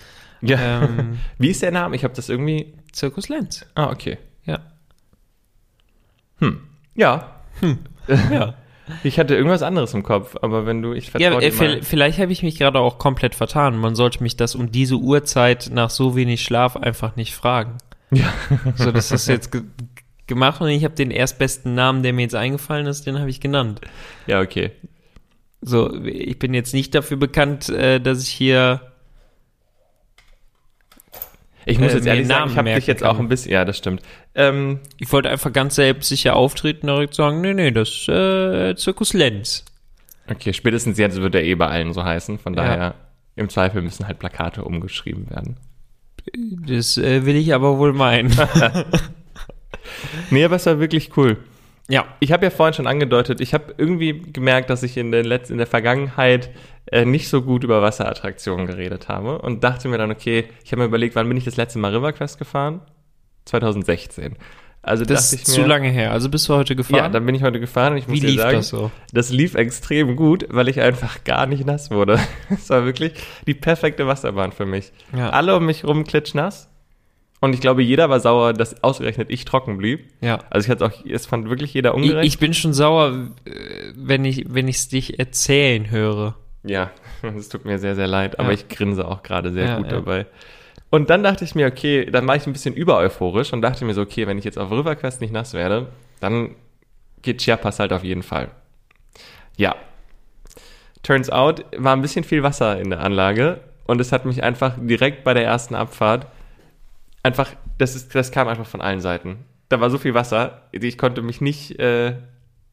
[0.40, 0.84] Ja.
[0.84, 1.96] Ähm, Wie ist der Name?
[1.96, 2.74] Ich habe das irgendwie.
[2.92, 3.66] Zirkus Lenz.
[3.74, 4.18] Ah, okay.
[4.44, 4.60] Ja.
[6.96, 7.40] Ja.
[8.30, 8.54] Ja.
[9.02, 12.18] Ich hatte irgendwas anderes im Kopf, aber wenn du, ich Ja, vertraue äh, dir vielleicht
[12.18, 13.78] habe ich mich gerade auch komplett vertan.
[13.78, 17.78] Man sollte mich das um diese Uhrzeit nach so wenig Schlaf einfach nicht fragen.
[18.10, 18.32] Ja.
[18.76, 19.62] So, das ist jetzt ge
[20.26, 23.40] gemacht und ich habe den erstbesten Namen, der mir jetzt eingefallen ist, den habe ich
[23.40, 23.82] genannt.
[24.26, 24.70] Ja, okay.
[25.60, 28.80] So, ich bin jetzt nicht dafür bekannt, äh, dass ich hier
[31.66, 33.26] Ich muss Äh, jetzt ehrlich sagen, Namen ich habe dich jetzt auch kann.
[33.26, 34.02] ein bisschen, ja, das stimmt.
[34.34, 38.74] Ähm, Ich wollte einfach ganz selbstsicher auftreten und direkt sagen, nee, nee, das ist äh,
[38.76, 39.64] Zirkus Lenz.
[40.30, 42.62] okay, spätestens jetzt wird er eh bei allen so heißen, von Ja.
[42.64, 42.94] daher
[43.36, 45.56] im Zweifel müssen halt Plakate umgeschrieben werden.
[46.66, 48.32] Das äh, will ich aber wohl meinen.
[50.30, 51.36] Nee, aber es war wirklich cool.
[51.88, 52.06] Ja.
[52.20, 55.50] Ich habe ja vorhin schon angedeutet, ich habe irgendwie gemerkt, dass ich in der, Letz
[55.50, 56.50] in der Vergangenheit
[56.86, 60.82] äh, nicht so gut über Wasserattraktionen geredet habe und dachte mir dann, okay, ich habe
[60.82, 62.80] mir überlegt, wann bin ich das letzte Mal Riverquest gefahren?
[63.46, 64.36] 2016.
[64.84, 66.12] Also Das ist zu lange her.
[66.12, 66.96] Also bist du heute gefahren?
[66.96, 68.90] Ja, dann bin ich heute gefahren und ich muss Wie dir lief sagen, das so?
[69.12, 72.18] das lief extrem gut, weil ich einfach gar nicht nass wurde.
[72.50, 73.14] Es war wirklich
[73.46, 74.92] die perfekte Wasserbahn für mich.
[75.16, 75.30] Ja.
[75.30, 76.68] Alle um mich rum klitschnass.
[77.44, 80.08] Und ich glaube, jeder war sauer, dass ausgerechnet ich trocken blieb.
[80.22, 80.38] Ja.
[80.48, 82.26] Also ich hatte auch, es fand wirklich jeder Ich, ungerecht.
[82.26, 83.50] ich bin schon sauer, äh,
[83.96, 86.36] wenn ich wenn ich es dich erzählen höre.
[86.62, 86.90] ja,
[87.36, 88.54] es tut mir sehr, sehr leid, aber Ja.
[88.54, 89.92] ich grinse auch gerade sehr Ja, gut ja.
[89.92, 90.26] dabei.
[90.90, 93.92] Und dann dachte ich mir, okay, dann war ich ein bisschen übereuphorisch und dachte mir
[93.94, 95.88] so, okay, wenn ich jetzt auf Riverquest nicht nass werde,
[96.20, 96.54] dann
[97.20, 98.48] geht Chiapas halt auf jeden Fall.
[99.56, 99.74] Ja.
[101.02, 104.74] turns out, war ein bisschen viel Wasser in der Anlage und es hat mich einfach
[104.80, 106.26] direkt bei der ersten Abfahrt
[107.24, 109.44] einfach, das, ist, das kam einfach von allen Seiten.
[109.68, 112.14] Da war so viel Wasser, ich konnte mich nicht äh,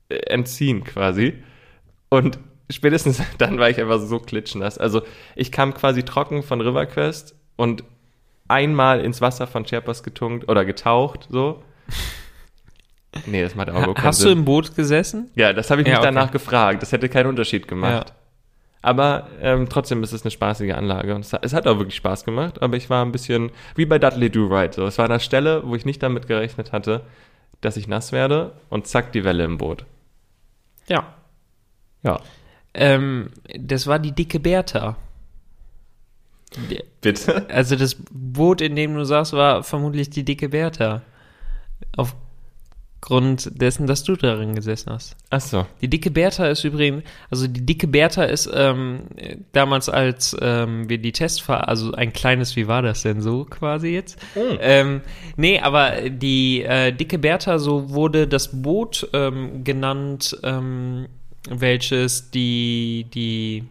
[0.09, 1.41] entziehen quasi.
[2.09, 2.37] Und
[2.69, 4.77] spätestens dann war ich einfach so klitschnass.
[4.77, 5.01] Also
[5.35, 7.83] ich kam quasi trocken von RiverQuest und
[8.47, 11.63] einmal ins Wasser von Sherpas getunkt oder getaucht, so.
[13.25, 14.27] Nee, das macht auch Ha keinen hast Sinn.
[14.27, 15.31] du im Boot gesessen?
[15.35, 16.13] Ja, das habe ich Ja, mich okay.
[16.13, 16.81] danach gefragt.
[16.81, 18.09] Das hätte keinen Unterschied gemacht.
[18.09, 18.15] Ja.
[18.81, 21.13] Aber ähm, trotzdem ist es eine spaßige Anlage.
[21.13, 23.85] Und es hat, es hat auch wirklich Spaß gemacht, aber ich war ein bisschen wie
[23.85, 24.73] bei Dudley Do Right.
[24.73, 24.85] So.
[24.85, 27.05] Es war eine Stelle, wo ich nicht damit gerechnet hatte,
[27.61, 29.85] dass ich nass werde und zack, die Welle im Boot.
[30.87, 31.13] Ja.
[32.01, 32.19] Ja.
[32.73, 34.97] Ähm, das war die dicke Bertha.
[37.01, 37.47] Bitte?
[37.49, 41.01] Also das Boot, in dem du saßt, war vermutlich die dicke Bertha.
[43.03, 45.15] Aufgrund dessen, dass du darin gesessen hast.
[45.31, 45.65] Achso.
[45.81, 49.07] Die dicke Bertha ist übrigens, also die dicke Bertha ist ähm,
[49.53, 53.87] damals als ähm, wir die Testfahrt, also ein kleines, wie war das denn so quasi
[53.87, 54.19] jetzt?
[54.35, 55.01] Ähm,
[55.35, 61.07] nee, aber die äh, dicke Bertha, so wurde das Boot ähm, genannt, ähm,
[61.49, 63.63] welches die, die,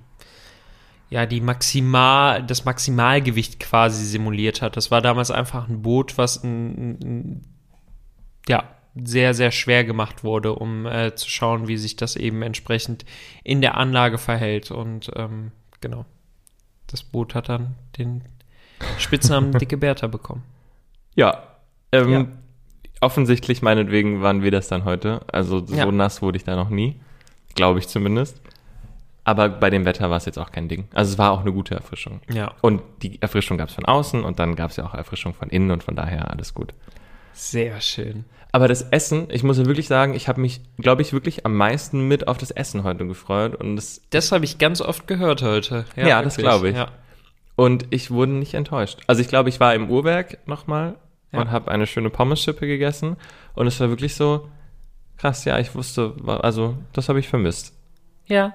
[1.08, 4.76] ja, die Maximal, das Maximalgewicht quasi simuliert hat.
[4.76, 7.42] Das war damals einfach ein Boot, was ein, ein
[8.48, 13.04] ja, sehr, sehr schwer gemacht wurde, um äh, zu schauen, wie sich das eben entsprechend
[13.44, 14.70] in der Anlage verhält.
[14.70, 16.04] Und ähm, genau,
[16.88, 18.22] das Boot hat dann den
[18.98, 20.42] Spitznamen Dicke Bertha bekommen.
[21.14, 21.42] Ja.
[21.92, 22.26] Ähm, Ja.
[23.02, 25.22] Offensichtlich, meinetwegen, waren wir das dann heute.
[25.32, 25.90] Also so Ja.
[25.90, 27.00] nass wurde ich da noch nie.
[27.54, 28.40] Glaube ich zumindest.
[29.24, 30.86] Aber bei dem Wetter war es jetzt auch kein Ding.
[30.92, 32.20] Also es war auch eine gute Erfrischung.
[32.32, 35.32] Ja, Und die Erfrischung gab es von außen und dann gab es ja auch Erfrischung
[35.34, 36.74] von innen und von daher alles gut.
[37.32, 38.24] Sehr schön.
[38.52, 41.56] Aber das Essen, ich muss ja wirklich sagen, ich habe mich, glaube ich, wirklich am
[41.56, 43.54] meisten mit auf das Essen heute gefreut.
[43.54, 45.84] Und, das, Das habe ich ganz oft gehört heute.
[45.94, 46.50] Ja, das wirklich.
[46.52, 46.76] glaube ich.
[46.76, 46.88] Ja.
[47.56, 49.00] und ich wurde nicht enttäuscht.
[49.06, 50.96] Also ich glaube, ich war im Uhrwerk nochmal
[51.32, 51.40] Ja.
[51.40, 53.16] und habe eine schöne Pommesschippe gegessen.
[53.54, 54.48] Und es war wirklich so,
[55.16, 57.74] krass, ja, ich wusste, also das habe ich vermisst.
[58.26, 58.52] Ja.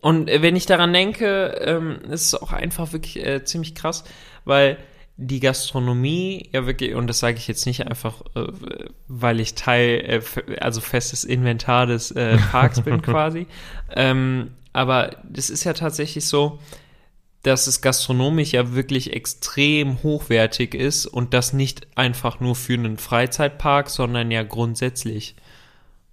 [0.00, 4.04] Und äh, wenn ich daran denke, ähm, ist es auch einfach wirklich äh, ziemlich krass,
[4.44, 4.76] weil
[5.16, 8.46] die Gastronomie ja wirklich, und das sage ich jetzt nicht einfach, äh,
[9.06, 13.46] weil ich Teil, äh, also festes Inventar des äh, Parks bin quasi,
[13.94, 16.58] ähm, aber das ist ja tatsächlich so,
[17.44, 22.96] dass es gastronomisch ja wirklich extrem hochwertig ist und das nicht einfach nur für einen
[22.96, 25.36] Freizeitpark, sondern ja grundsätzlich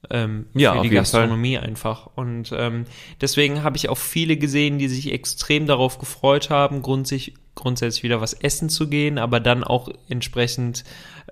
[0.10, 1.22] ähm, Ja, für die jeden Fall.
[1.22, 2.10] Gastronomie einfach.
[2.16, 2.86] Und ähm,
[3.20, 8.22] deswegen habe ich auch viele gesehen, die sich extrem darauf gefreut haben, grundsätzlich, grundsätzlich wieder
[8.22, 10.84] was essen zu gehen, aber dann auch entsprechend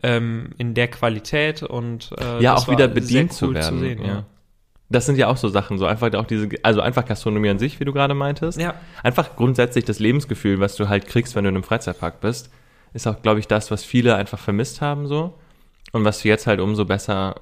[0.03, 3.79] ähm, in der Qualität und äh, ja, auch wieder bedient cool zu werden.
[3.79, 4.25] sehen, ja.
[4.91, 7.79] Das sind ja auch so Sachen, so einfach auch diese, also einfach Gastronomie an sich,
[7.79, 8.59] wie du gerade meintest.
[8.59, 8.73] Ja.
[9.03, 12.49] Einfach grundsätzlich das Lebensgefühl, was du halt kriegst, wenn du in einem Freizeitpark bist,
[12.93, 15.35] ist auch, glaube ich, das, was viele einfach vermisst haben so.
[15.91, 17.35] Und was jetzt halt umso besser,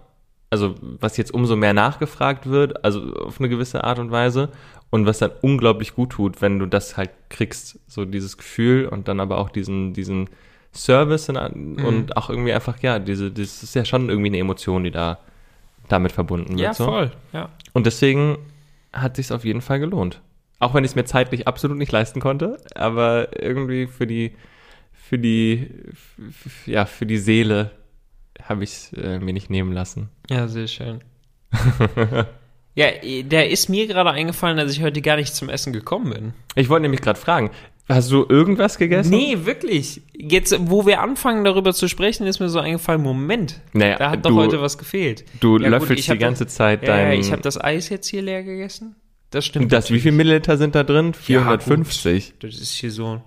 [0.49, 4.49] also was jetzt umso mehr nachgefragt wird, also auf eine gewisse Art und Weise.
[4.89, 9.09] Und was dann unglaublich gut tut, wenn du das halt kriegst, so dieses Gefühl und
[9.09, 10.29] dann aber auch diesen, diesen
[10.73, 14.85] Service in, und auch irgendwie einfach, ja, diese, das ist ja schon irgendwie eine Emotion,
[14.85, 15.19] die da
[15.89, 16.59] damit verbunden wird.
[16.59, 16.85] Ja, so.
[16.85, 17.11] voll.
[17.33, 17.49] Ja.
[17.73, 18.37] Und deswegen
[18.93, 20.21] hat sich auf jeden Fall gelohnt.
[20.59, 24.35] Auch wenn ich es mir zeitlich absolut nicht leisten konnte, aber irgendwie für die,
[24.93, 25.69] für die,
[26.65, 27.71] ja, für die Seele
[28.43, 30.09] habe ich es äh, mir nicht nehmen lassen.
[30.29, 31.01] Ja, sehr schön.
[32.75, 32.87] ja,
[33.23, 36.33] der ist mir gerade eingefallen, dass ich heute gar nicht zum Essen gekommen bin.
[36.55, 37.51] Ich wollte nämlich gerade fragen,
[37.89, 39.09] hast du irgendwas gegessen?
[39.11, 40.01] Nee, wirklich.
[40.13, 44.25] Jetzt, wo wir anfangen, darüber zu sprechen, ist mir so eingefallen, Moment, Naja, da hat
[44.25, 45.23] doch du- heute was gefehlt.
[45.39, 47.19] Du Ja, gut, löffelst hab die ganze das- Zeit Ja, ja, dein.
[47.19, 48.95] ich habe das Eis jetzt hier leer gegessen.
[49.31, 49.71] Das stimmt.
[49.73, 51.13] das, wie viel Milliliter sind da drin?
[51.13, 52.33] 450.
[52.39, 53.21] Das ist hier so.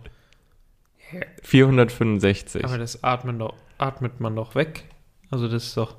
[1.42, 2.64] 465.
[2.64, 4.84] Aber das atmet, doch, atmet man doch weg.
[5.30, 5.96] Also das ist doch.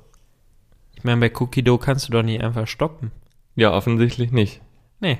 [0.94, 3.10] Ich meine, bei Cookie Dough kannst du doch nicht einfach stoppen.
[3.56, 4.60] ja, offensichtlich nicht.
[5.00, 5.18] Nee.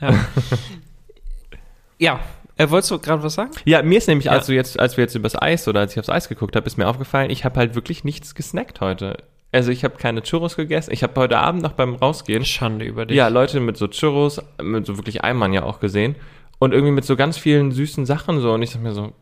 [0.00, 0.14] Ja.
[1.98, 2.20] ja.
[2.56, 3.52] Äh, wolltest du gerade was sagen?
[3.64, 4.32] Ja, mir ist nämlich, Ja.
[4.32, 6.66] als du jetzt, als wir jetzt übers Eis oder als ich aufs Eis geguckt habe,
[6.66, 9.16] ist mir aufgefallen, ich habe halt wirklich nichts gesnackt heute.
[9.52, 10.92] Also ich habe keine Churros gegessen.
[10.92, 13.16] Ich habe heute Abend noch beim Rausgehen Schande über dich.
[13.16, 16.16] ja Leute mit so Churros, mit so wirklich Eimern ja auch gesehen
[16.58, 19.12] und irgendwie mit so ganz vielen süßen Sachen so und ich dachte mir so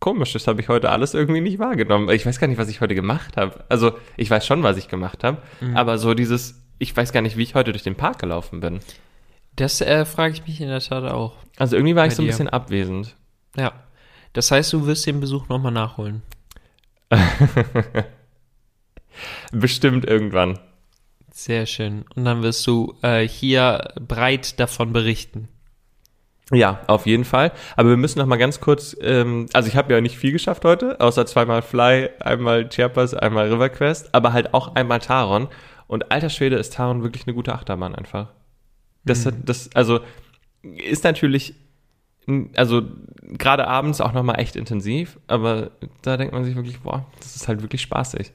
[0.00, 2.08] komisch, das habe ich heute alles irgendwie nicht wahrgenommen.
[2.10, 3.64] Ich weiß gar nicht, was ich heute gemacht habe.
[3.68, 5.76] Also ich weiß schon, was ich gemacht habe, Mhm.
[5.76, 8.80] aber so dieses, ich weiß gar nicht, wie ich heute durch den Park gelaufen bin.
[9.56, 11.34] Das äh, frage ich mich in der Tat auch.
[11.56, 12.30] Also irgendwie war ich so ein dir.
[12.30, 13.16] bisschen abwesend.
[13.56, 13.72] Ja.
[14.34, 16.22] Das heißt, du wirst den Besuch nochmal nachholen.
[19.52, 20.58] Bestimmt irgendwann.
[21.32, 22.04] Sehr schön.
[22.14, 25.48] Und dann wirst du äh, hier breit davon berichten.
[26.50, 27.52] Ja, auf jeden Fall.
[27.76, 30.64] Aber wir müssen noch mal ganz kurz, ähm, also ich habe ja nicht viel geschafft
[30.64, 35.48] heute, außer zweimal Fly, einmal Chiapas, einmal River Quest, aber halt auch einmal Taron.
[35.86, 38.28] Und alter Schwede ist Taron wirklich eine gute Achterbahn einfach.
[39.04, 40.00] Das, hat, das, also
[40.62, 41.54] ist natürlich,
[42.56, 42.82] also
[43.22, 45.70] gerade abends auch noch mal echt intensiv, aber
[46.02, 48.32] da denkt man sich wirklich, boah, das ist halt wirklich spaßig.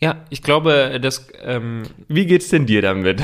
[0.00, 3.22] Ja, ich glaube, dass ähm, Wie geht's denn dir damit?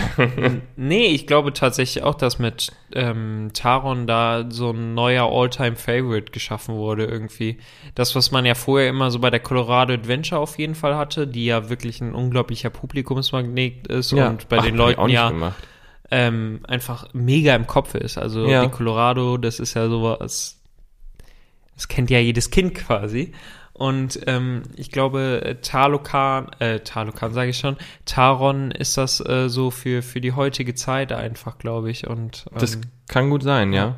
[0.77, 6.77] Nee, ich glaube tatsächlich auch, dass mit ähm, Taron da so ein neuer All-Time-Favorite geschaffen
[6.77, 7.59] wurde irgendwie.
[7.95, 11.27] Das, was man ja vorher immer so bei der Colorado Adventure auf jeden Fall hatte,
[11.27, 15.53] die ja wirklich ein unglaublicher Publikumsmagnet ist und bei Ach, den Leuten ja
[16.11, 18.17] ähm, einfach mega im Kopf ist.
[18.17, 18.65] Also Ja.
[18.65, 20.61] die Colorado, das ist ja sowas,
[21.75, 23.33] das kennt ja jedes Kind quasi.
[23.81, 29.49] Und ähm, ich glaube, äh, Talokan, äh, Talokan sage ich schon, Taron ist das äh,
[29.49, 32.07] so für, für die heutige Zeit einfach, glaube ich.
[32.07, 33.97] Und ähm, Das kann gut sein, ja.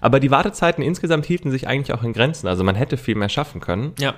[0.00, 2.48] Aber die Wartezeiten insgesamt hielten sich eigentlich auch in Grenzen.
[2.48, 3.92] Also man hätte viel mehr schaffen können.
[4.00, 4.16] Ja.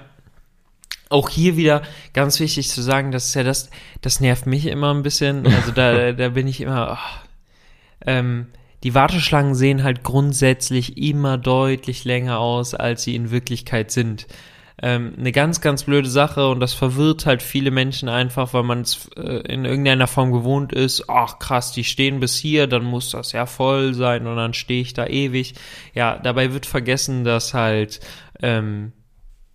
[1.11, 1.83] Auch hier wieder
[2.14, 3.68] ganz wichtig zu sagen, das ist ja das,
[4.01, 5.44] das nervt mich immer ein bisschen.
[5.55, 6.92] Also da, da bin ich immer.
[6.92, 7.24] ach.
[8.07, 8.46] ähm,
[8.85, 14.27] die Warteschlangen sehen halt grundsätzlich immer deutlich länger aus, als sie in Wirklichkeit sind.
[14.80, 18.82] Ähm, eine ganz, ganz blöde Sache und das verwirrt halt viele Menschen einfach, weil man
[18.82, 21.08] es äh, in irgendeiner Form gewohnt ist.
[21.08, 24.82] Ach krass, die stehen bis hier, dann muss das ja voll sein und dann stehe
[24.82, 25.54] ich da ewig.
[25.94, 28.00] Ja, dabei wird vergessen, dass halt
[28.40, 28.92] ähm,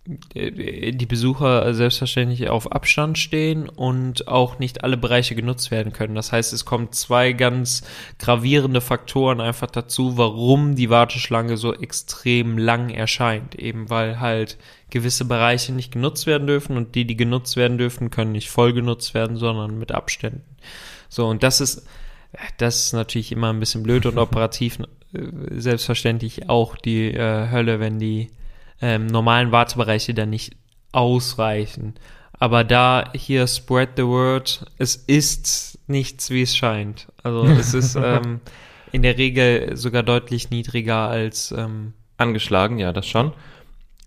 [0.06, 6.14] die Besucher selbstverständlich auf Abstand stehen und auch nicht alle Bereiche genutzt werden können.
[6.14, 7.84] Das heißt, es kommen zwei ganz
[8.18, 13.54] gravierende Faktoren einfach dazu, warum die Warteschlange so extrem lang erscheint.
[13.54, 14.58] Eben weil halt
[14.90, 18.74] gewisse Bereiche nicht genutzt werden dürfen und die, die genutzt werden dürfen, können nicht voll
[18.74, 20.42] genutzt werden, sondern mit Abständen.
[21.08, 21.86] So, und das ist,
[22.58, 24.80] das ist natürlich immer ein bisschen blöd und operativ
[25.14, 28.30] äh, selbstverständlich auch die äh, Hölle, wenn die
[28.84, 30.56] ähm, normalen Wartebereiche dann nicht
[30.92, 31.94] ausreichen.
[32.38, 37.08] Aber da hier spread the word, es ist nichts, wie es scheint.
[37.22, 38.40] Also es ist ähm,
[38.92, 43.32] in der Regel sogar deutlich niedriger als ähm, Angeschlagen, ja, das schon.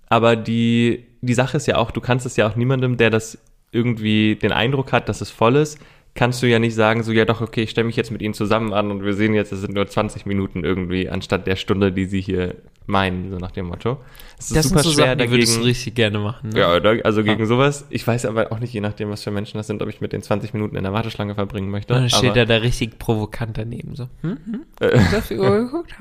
[0.09, 3.39] Aber die, die Sache ist ja auch, du kannst es ja auch niemandem, der das
[3.71, 5.79] irgendwie den Eindruck hat, dass es voll ist,
[6.13, 8.35] kannst du ja nicht sagen, so, ja doch, okay, ich stelle mich jetzt mit ihnen
[8.35, 11.91] zusammen an und wir sehen jetzt, es sind nur 20 Minuten irgendwie, anstatt der Stunde,
[11.91, 12.55] die sie hier
[12.87, 13.97] meinen, so nach dem Motto.
[14.39, 16.49] Es das sind so Sachen, die würdest du richtig gerne machen.
[16.49, 16.59] Ne?
[16.59, 16.69] Ja,
[17.03, 17.85] also gegen sowas.
[17.89, 20.13] Ich weiß aber auch nicht, je nachdem, was für Menschen das sind, ob ich mit
[20.13, 21.93] den 20 Minuten in der Warteschlange verbringen möchte.
[21.93, 23.95] Und dann steht aber, er da richtig provokant daneben.
[23.95, 25.93] So, hm, hm, äh, das geguckt?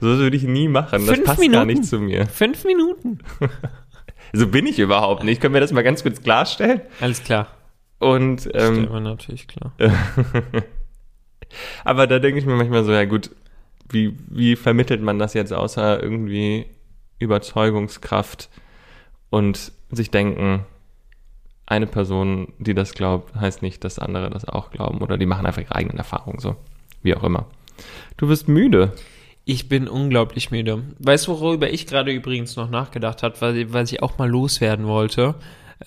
[0.00, 1.04] so würde ich nie machen.
[1.06, 1.66] Das Fünf passt gar Minuten.
[1.66, 2.26] nicht zu mir.
[2.26, 3.18] Fünf Minuten.
[4.34, 5.40] So bin ich überhaupt nicht.
[5.40, 6.80] Können wir das mal ganz kurz klarstellen?
[7.00, 7.46] Alles klar.
[8.00, 9.72] Und Stellt ähm, man natürlich klar.
[11.84, 13.30] aber da denke ich mir manchmal so, ja gut,
[13.88, 16.66] wie, wie vermittelt man das jetzt außer irgendwie
[17.18, 18.48] Überzeugungskraft
[19.30, 20.64] und sich denken,
[21.66, 25.46] eine Person, die das glaubt, heißt nicht, dass andere das auch glauben oder die machen
[25.46, 26.56] einfach ihre eigenen Erfahrungen so.
[27.02, 27.46] Wie auch immer.
[28.16, 28.92] Du wirst müde.
[29.46, 30.82] Ich bin unglaublich müde.
[30.98, 34.86] Weißt du, worüber ich gerade übrigens noch nachgedacht habe, weil, weil ich auch mal loswerden
[34.86, 35.34] wollte,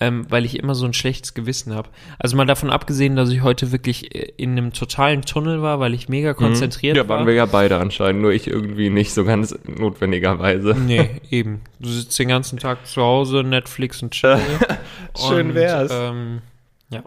[0.00, 1.88] ähm, weil ich immer so ein schlechtes Gewissen habe.
[2.18, 5.94] Also mal davon abgesehen, dass ich heute wirklich äh, in einem totalen Tunnel war, weil
[5.94, 7.02] ich mega konzentriert Mhm.
[7.02, 7.18] Ja, war.
[7.18, 10.74] waren wir ja beide anscheinend, nur ich irgendwie nicht so ganz notwendigerweise.
[10.74, 11.62] Nee, eben.
[11.80, 14.38] Du sitzt den ganzen Tag zu Hause, Netflix und chill.
[15.28, 15.92] Schön Und, wär's.
[15.92, 16.42] Ähm,
[16.90, 17.02] ja.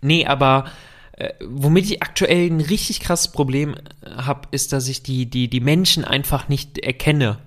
[0.00, 0.66] Nee, aber
[1.12, 5.60] äh, womit ich aktuell ein richtig krasses Problem habe, ist, dass ich die, die, die
[5.60, 7.38] Menschen einfach nicht erkenne.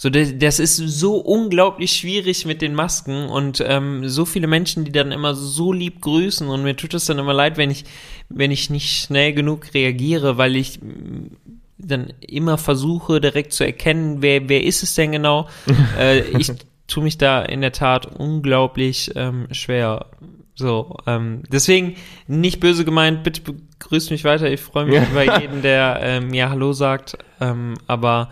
[0.00, 4.84] So, das, das ist so unglaublich schwierig mit den Masken und ähm, so viele Menschen,
[4.84, 7.84] die dann immer so lieb grüßen und mir tut es dann immer leid, wenn ich,
[8.28, 11.32] wenn ich nicht schnell genug reagiere, weil ich mm,
[11.78, 15.48] dann immer versuche, direkt zu erkennen, wer, wer ist es denn genau.
[15.98, 16.52] äh, ich
[16.86, 20.06] tue mich da in der Tat unglaublich ähm, schwer.
[20.54, 21.96] So, ähm, deswegen
[22.28, 24.48] nicht böse gemeint, bitte begrüßt mich weiter.
[24.48, 25.06] Ich freue mich Ja.
[25.10, 28.30] über jeden, der ähm, mir Hallo sagt, ähm, aber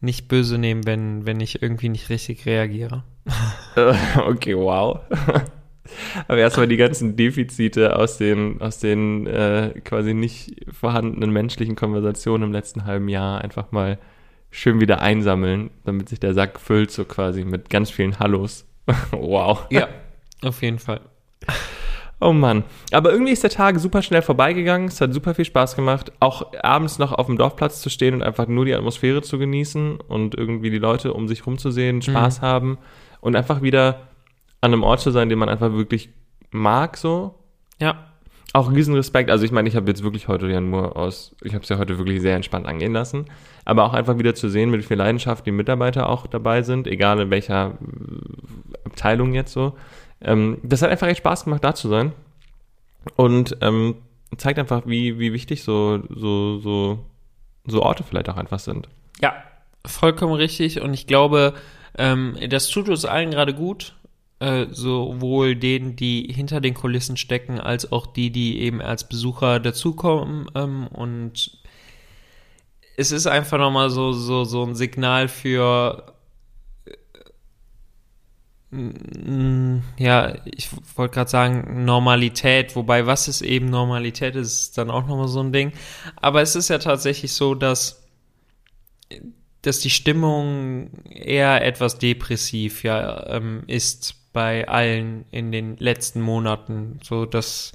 [0.00, 3.04] nicht böse nehmen, wenn, wenn ich irgendwie nicht richtig reagiere.
[4.16, 5.00] Okay, wow.
[6.28, 12.48] Aber erstmal die ganzen Defizite aus den, aus den äh, quasi nicht vorhandenen menschlichen Konversationen
[12.48, 13.98] im letzten halben Jahr einfach mal
[14.50, 18.66] schön wieder einsammeln, damit sich der Sack füllt, so quasi mit ganz vielen Hallos.
[19.12, 19.66] wow.
[19.70, 19.88] Ja,
[20.42, 21.00] auf jeden Fall.
[22.20, 22.64] Oh Mann.
[22.92, 24.88] Aber irgendwie ist der Tag super schnell vorbeigegangen.
[24.88, 26.12] Es hat super viel Spaß gemacht.
[26.20, 30.00] Auch abends noch auf dem Dorfplatz zu stehen und einfach nur die Atmosphäre zu genießen
[30.00, 32.78] und irgendwie die Leute um sich rumzusehen, Spaß haben
[33.22, 34.08] und einfach wieder
[34.60, 36.10] an einem Ort zu sein, den man einfach wirklich
[36.50, 37.34] mag, so.
[37.80, 38.10] Ja,
[38.52, 39.30] auch riesen Respekt.
[39.30, 41.78] Also ich meine, ich habe jetzt wirklich heute ja nur aus, ich habe es ja
[41.78, 43.26] heute wirklich sehr entspannt angehen lassen.
[43.64, 46.88] Aber auch einfach wieder zu sehen, mit wie viel Leidenschaft die Mitarbeiter auch dabei sind,
[46.88, 49.74] egal in welcher äh, Abteilung jetzt so.
[50.20, 52.12] Ähm, das hat einfach echt Spaß gemacht, da zu sein.
[53.16, 53.96] Und ähm,
[54.36, 56.98] zeigt einfach, wie, wie wichtig so, so, so,
[57.66, 58.88] so Orte vielleicht auch einfach sind.
[59.20, 59.34] Ja,
[59.86, 60.80] vollkommen richtig.
[60.80, 61.54] Und ich glaube,
[61.96, 63.94] ähm, das tut uns allen gerade gut.
[64.38, 69.60] Äh, sowohl denen, die hinter den Kulissen stecken, als auch die, die eben als Besucher
[69.60, 70.50] dazukommen.
[70.54, 71.58] Ähm, und
[72.96, 76.14] es ist einfach nochmal so, so, so ein Signal für
[78.72, 85.06] ja, ich wollte gerade sagen Normalität, wobei was ist eben Normalität ist, ist dann auch
[85.08, 85.72] nochmal so ein Ding.
[86.16, 88.08] Aber es ist ja tatsächlich so, dass,
[89.62, 97.00] dass die Stimmung eher etwas depressiv ja ähm, ist bei allen in den letzten Monaten.
[97.02, 97.72] So dass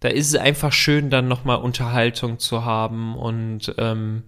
[0.00, 4.24] da ist es einfach schön, dann nochmal Unterhaltung zu haben und ähm,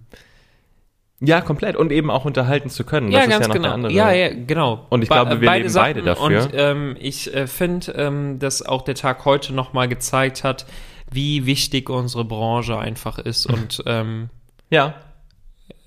[1.21, 1.75] ja, komplett.
[1.75, 3.11] Und eben auch unterhalten zu können.
[3.11, 3.73] Ja, das ganz ist ja genau.
[3.73, 3.93] Andere.
[3.93, 4.85] Ja, ja, genau.
[4.89, 6.43] Und ich glaube, wir beide leben beide dafür.
[6.43, 10.65] Und ähm, ich äh, finde, ähm, dass auch der Tag heute nochmal gezeigt hat,
[11.11, 14.29] wie wichtig unsere Branche einfach ist und ähm,
[14.69, 14.95] ja,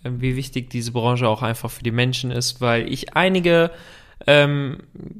[0.02, 3.70] wie wichtig diese Branche auch einfach für die Menschen ist, weil ich einige
[4.26, 4.78] ähm,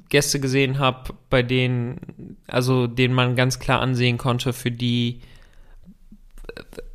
[0.09, 5.21] Gäste gesehen habe, bei denen, also denen man ganz klar ansehen konnte, für die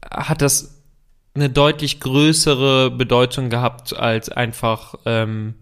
[0.09, 0.76] hat das
[1.37, 5.55] eine deutlich größere Bedeutung gehabt als einfach ähm,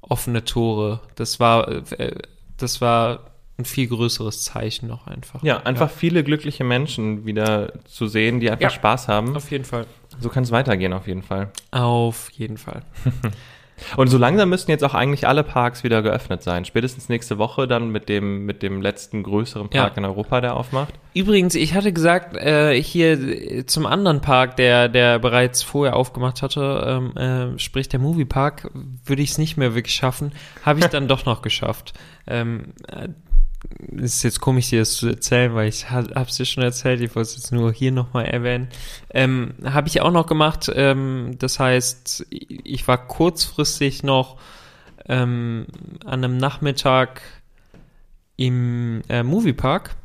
[0.00, 1.00] offene Tore.
[1.16, 2.14] Das war, äh,
[2.56, 5.42] das war ein viel größeres Zeichen noch einfach.
[5.42, 5.96] Ja, einfach ja.
[5.96, 9.36] viele glückliche Menschen wieder zu sehen, die einfach ja, Spaß haben.
[9.36, 9.86] Auf jeden Fall.
[10.20, 11.52] So kann es weitergehen, auf jeden Fall.
[11.72, 12.82] Auf jeden Fall.
[13.96, 16.64] Und so langsam müssten jetzt auch eigentlich alle Parks wieder geöffnet sein.
[16.64, 19.98] Spätestens nächste Woche dann mit dem, mit dem letzten größeren Park ja.
[19.98, 20.94] in Europa, der aufmacht.
[21.14, 26.84] Übrigens, ich hatte gesagt, äh, hier zum anderen Park, der, der bereits vorher aufgemacht hatte,
[26.86, 28.70] ähm, äh, sprich der Moviepark,
[29.04, 30.32] würde ich es nicht mehr wirklich schaffen.
[30.64, 31.94] Habe ich dann doch noch geschafft.
[32.26, 33.08] Ähm, äh,
[33.90, 37.30] ist jetzt komisch, dir das zu erzählen, weil ich es dir schon erzählt, ich wollte
[37.30, 38.68] es jetzt nur hier nochmal erwähnen.
[39.10, 44.38] Ähm, habe ich auch noch gemacht, ähm, das heißt, ich war kurzfristig noch
[45.06, 45.66] ähm,
[46.04, 47.22] an einem Nachmittag
[48.36, 49.96] im äh, Moviepark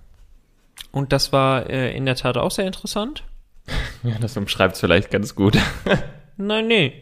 [0.91, 3.23] und das war äh, in der Tat auch sehr interessant.
[4.05, 5.57] Ja, das umschreibt es vielleicht ganz gut.
[6.37, 7.01] Nein, nee.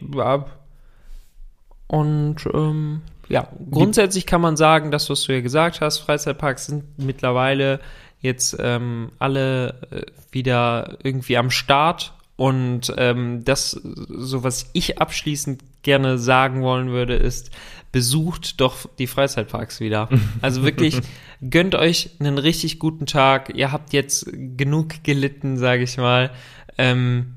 [1.88, 6.98] Und ähm, ja, grundsätzlich kann man sagen, das, was du ja gesagt hast, Freizeitparks sind
[6.98, 7.80] mittlerweile
[8.20, 12.14] jetzt ähm, alle äh, wieder irgendwie am Start.
[12.36, 17.50] Und ähm, das, so was ich abschließend gerne sagen wollen würde, ist,
[17.90, 20.08] besucht doch die Freizeitparks wieder.
[20.40, 20.98] Also wirklich,
[21.42, 23.52] gönnt euch einen richtig guten Tag.
[23.54, 26.30] Ihr habt jetzt genug gelitten, sage ich mal.
[26.78, 27.34] Ähm,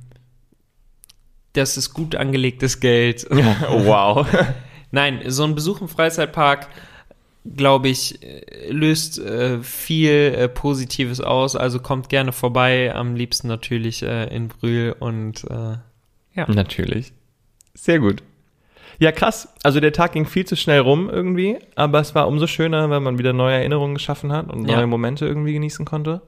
[1.53, 3.27] das ist gut angelegtes Geld.
[3.29, 4.25] wow.
[4.95, 6.69] Nein, so ein Besuch im Freizeitpark,
[7.43, 8.17] glaube ich,
[8.69, 11.57] löst äh, viel äh, Positives aus.
[11.57, 15.75] Also kommt gerne vorbei, am liebsten natürlich äh, in Brühl und äh,
[16.33, 16.49] ja.
[16.49, 17.11] Natürlich.
[17.73, 18.23] Sehr gut.
[18.97, 19.53] Ja, krass.
[19.63, 23.01] Also der Tag ging viel zu schnell rum irgendwie, aber es war umso schöner, weil
[23.01, 24.87] man wieder neue Erinnerungen geschaffen hat und neue ja.
[24.87, 26.21] Momente irgendwie genießen konnte.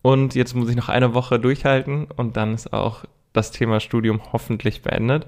[0.00, 4.32] Und jetzt muss ich noch eine Woche durchhalten und dann ist auch das Thema Studium
[4.32, 5.26] hoffentlich beendet.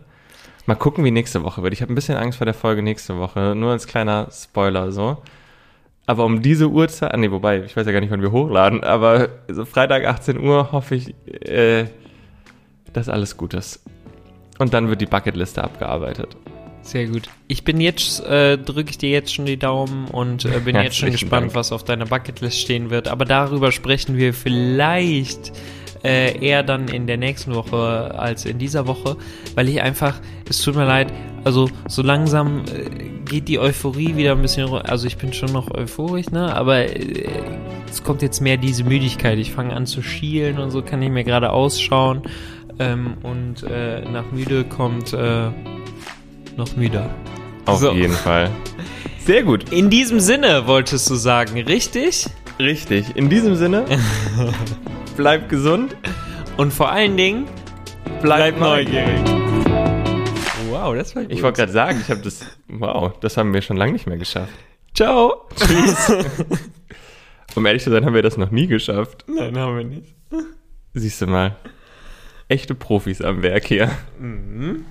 [0.66, 1.74] Mal gucken, wie nächste Woche wird.
[1.74, 3.54] Ich habe ein bisschen Angst vor der Folge nächste Woche.
[3.54, 5.18] Nur als kleiner Spoiler so.
[6.06, 8.84] Aber um diese Uhrzeit, ah, nee, wobei, ich weiß ja gar nicht, wann wir hochladen,
[8.84, 11.14] aber so Freitag 18 Uhr hoffe ich,
[11.48, 11.86] äh,
[12.92, 13.82] dass alles gut ist.
[14.58, 16.36] Und dann wird die Bucketliste abgearbeitet.
[16.82, 17.30] Sehr gut.
[17.48, 20.96] Ich bin jetzt, äh, drücke ich dir jetzt schon die Daumen und äh, bin jetzt
[20.96, 21.54] schon gespannt, Dank.
[21.54, 23.08] was auf deiner Bucketlist stehen wird.
[23.08, 25.52] Aber darüber sprechen wir vielleicht
[26.04, 29.16] äh, eher dann in der nächsten Woche als in dieser Woche,
[29.54, 31.12] weil ich einfach, es tut mir leid,
[31.44, 35.70] also so langsam äh, geht die Euphorie wieder ein bisschen, also ich bin schon noch
[35.74, 37.28] euphorisch, ne, aber äh,
[37.90, 39.38] es kommt jetzt mehr diese Müdigkeit.
[39.38, 42.22] Ich fange an zu schielen und so kann ich mir gerade ausschauen
[42.78, 45.48] ähm, und äh, nach müde kommt äh,
[46.56, 47.08] noch müder.
[47.66, 47.92] Auf so.
[47.92, 48.50] jeden Fall.
[49.20, 49.72] Sehr gut.
[49.72, 52.26] In diesem Sinne wolltest du sagen, richtig?
[52.58, 53.16] Richtig.
[53.16, 53.86] In diesem Sinne.
[55.16, 55.96] Bleib gesund.
[56.56, 57.46] Und vor allen Dingen,
[58.20, 59.20] bleib, bleib neugierig.
[60.68, 61.32] Wow, das war gut.
[61.32, 62.44] Ich wollte gerade sagen, ich habe das.
[62.68, 64.52] Wow, das haben wir schon lange nicht mehr geschafft.
[64.94, 65.48] Ciao.
[65.56, 66.12] Tschüss.
[67.54, 69.24] um ehrlich zu sein, haben wir das noch nie geschafft.
[69.28, 70.14] Nein, haben wir nicht.
[70.94, 71.56] Siehst du mal.
[72.48, 73.90] Echte Profis am Werk hier.
[74.18, 74.84] Mhm.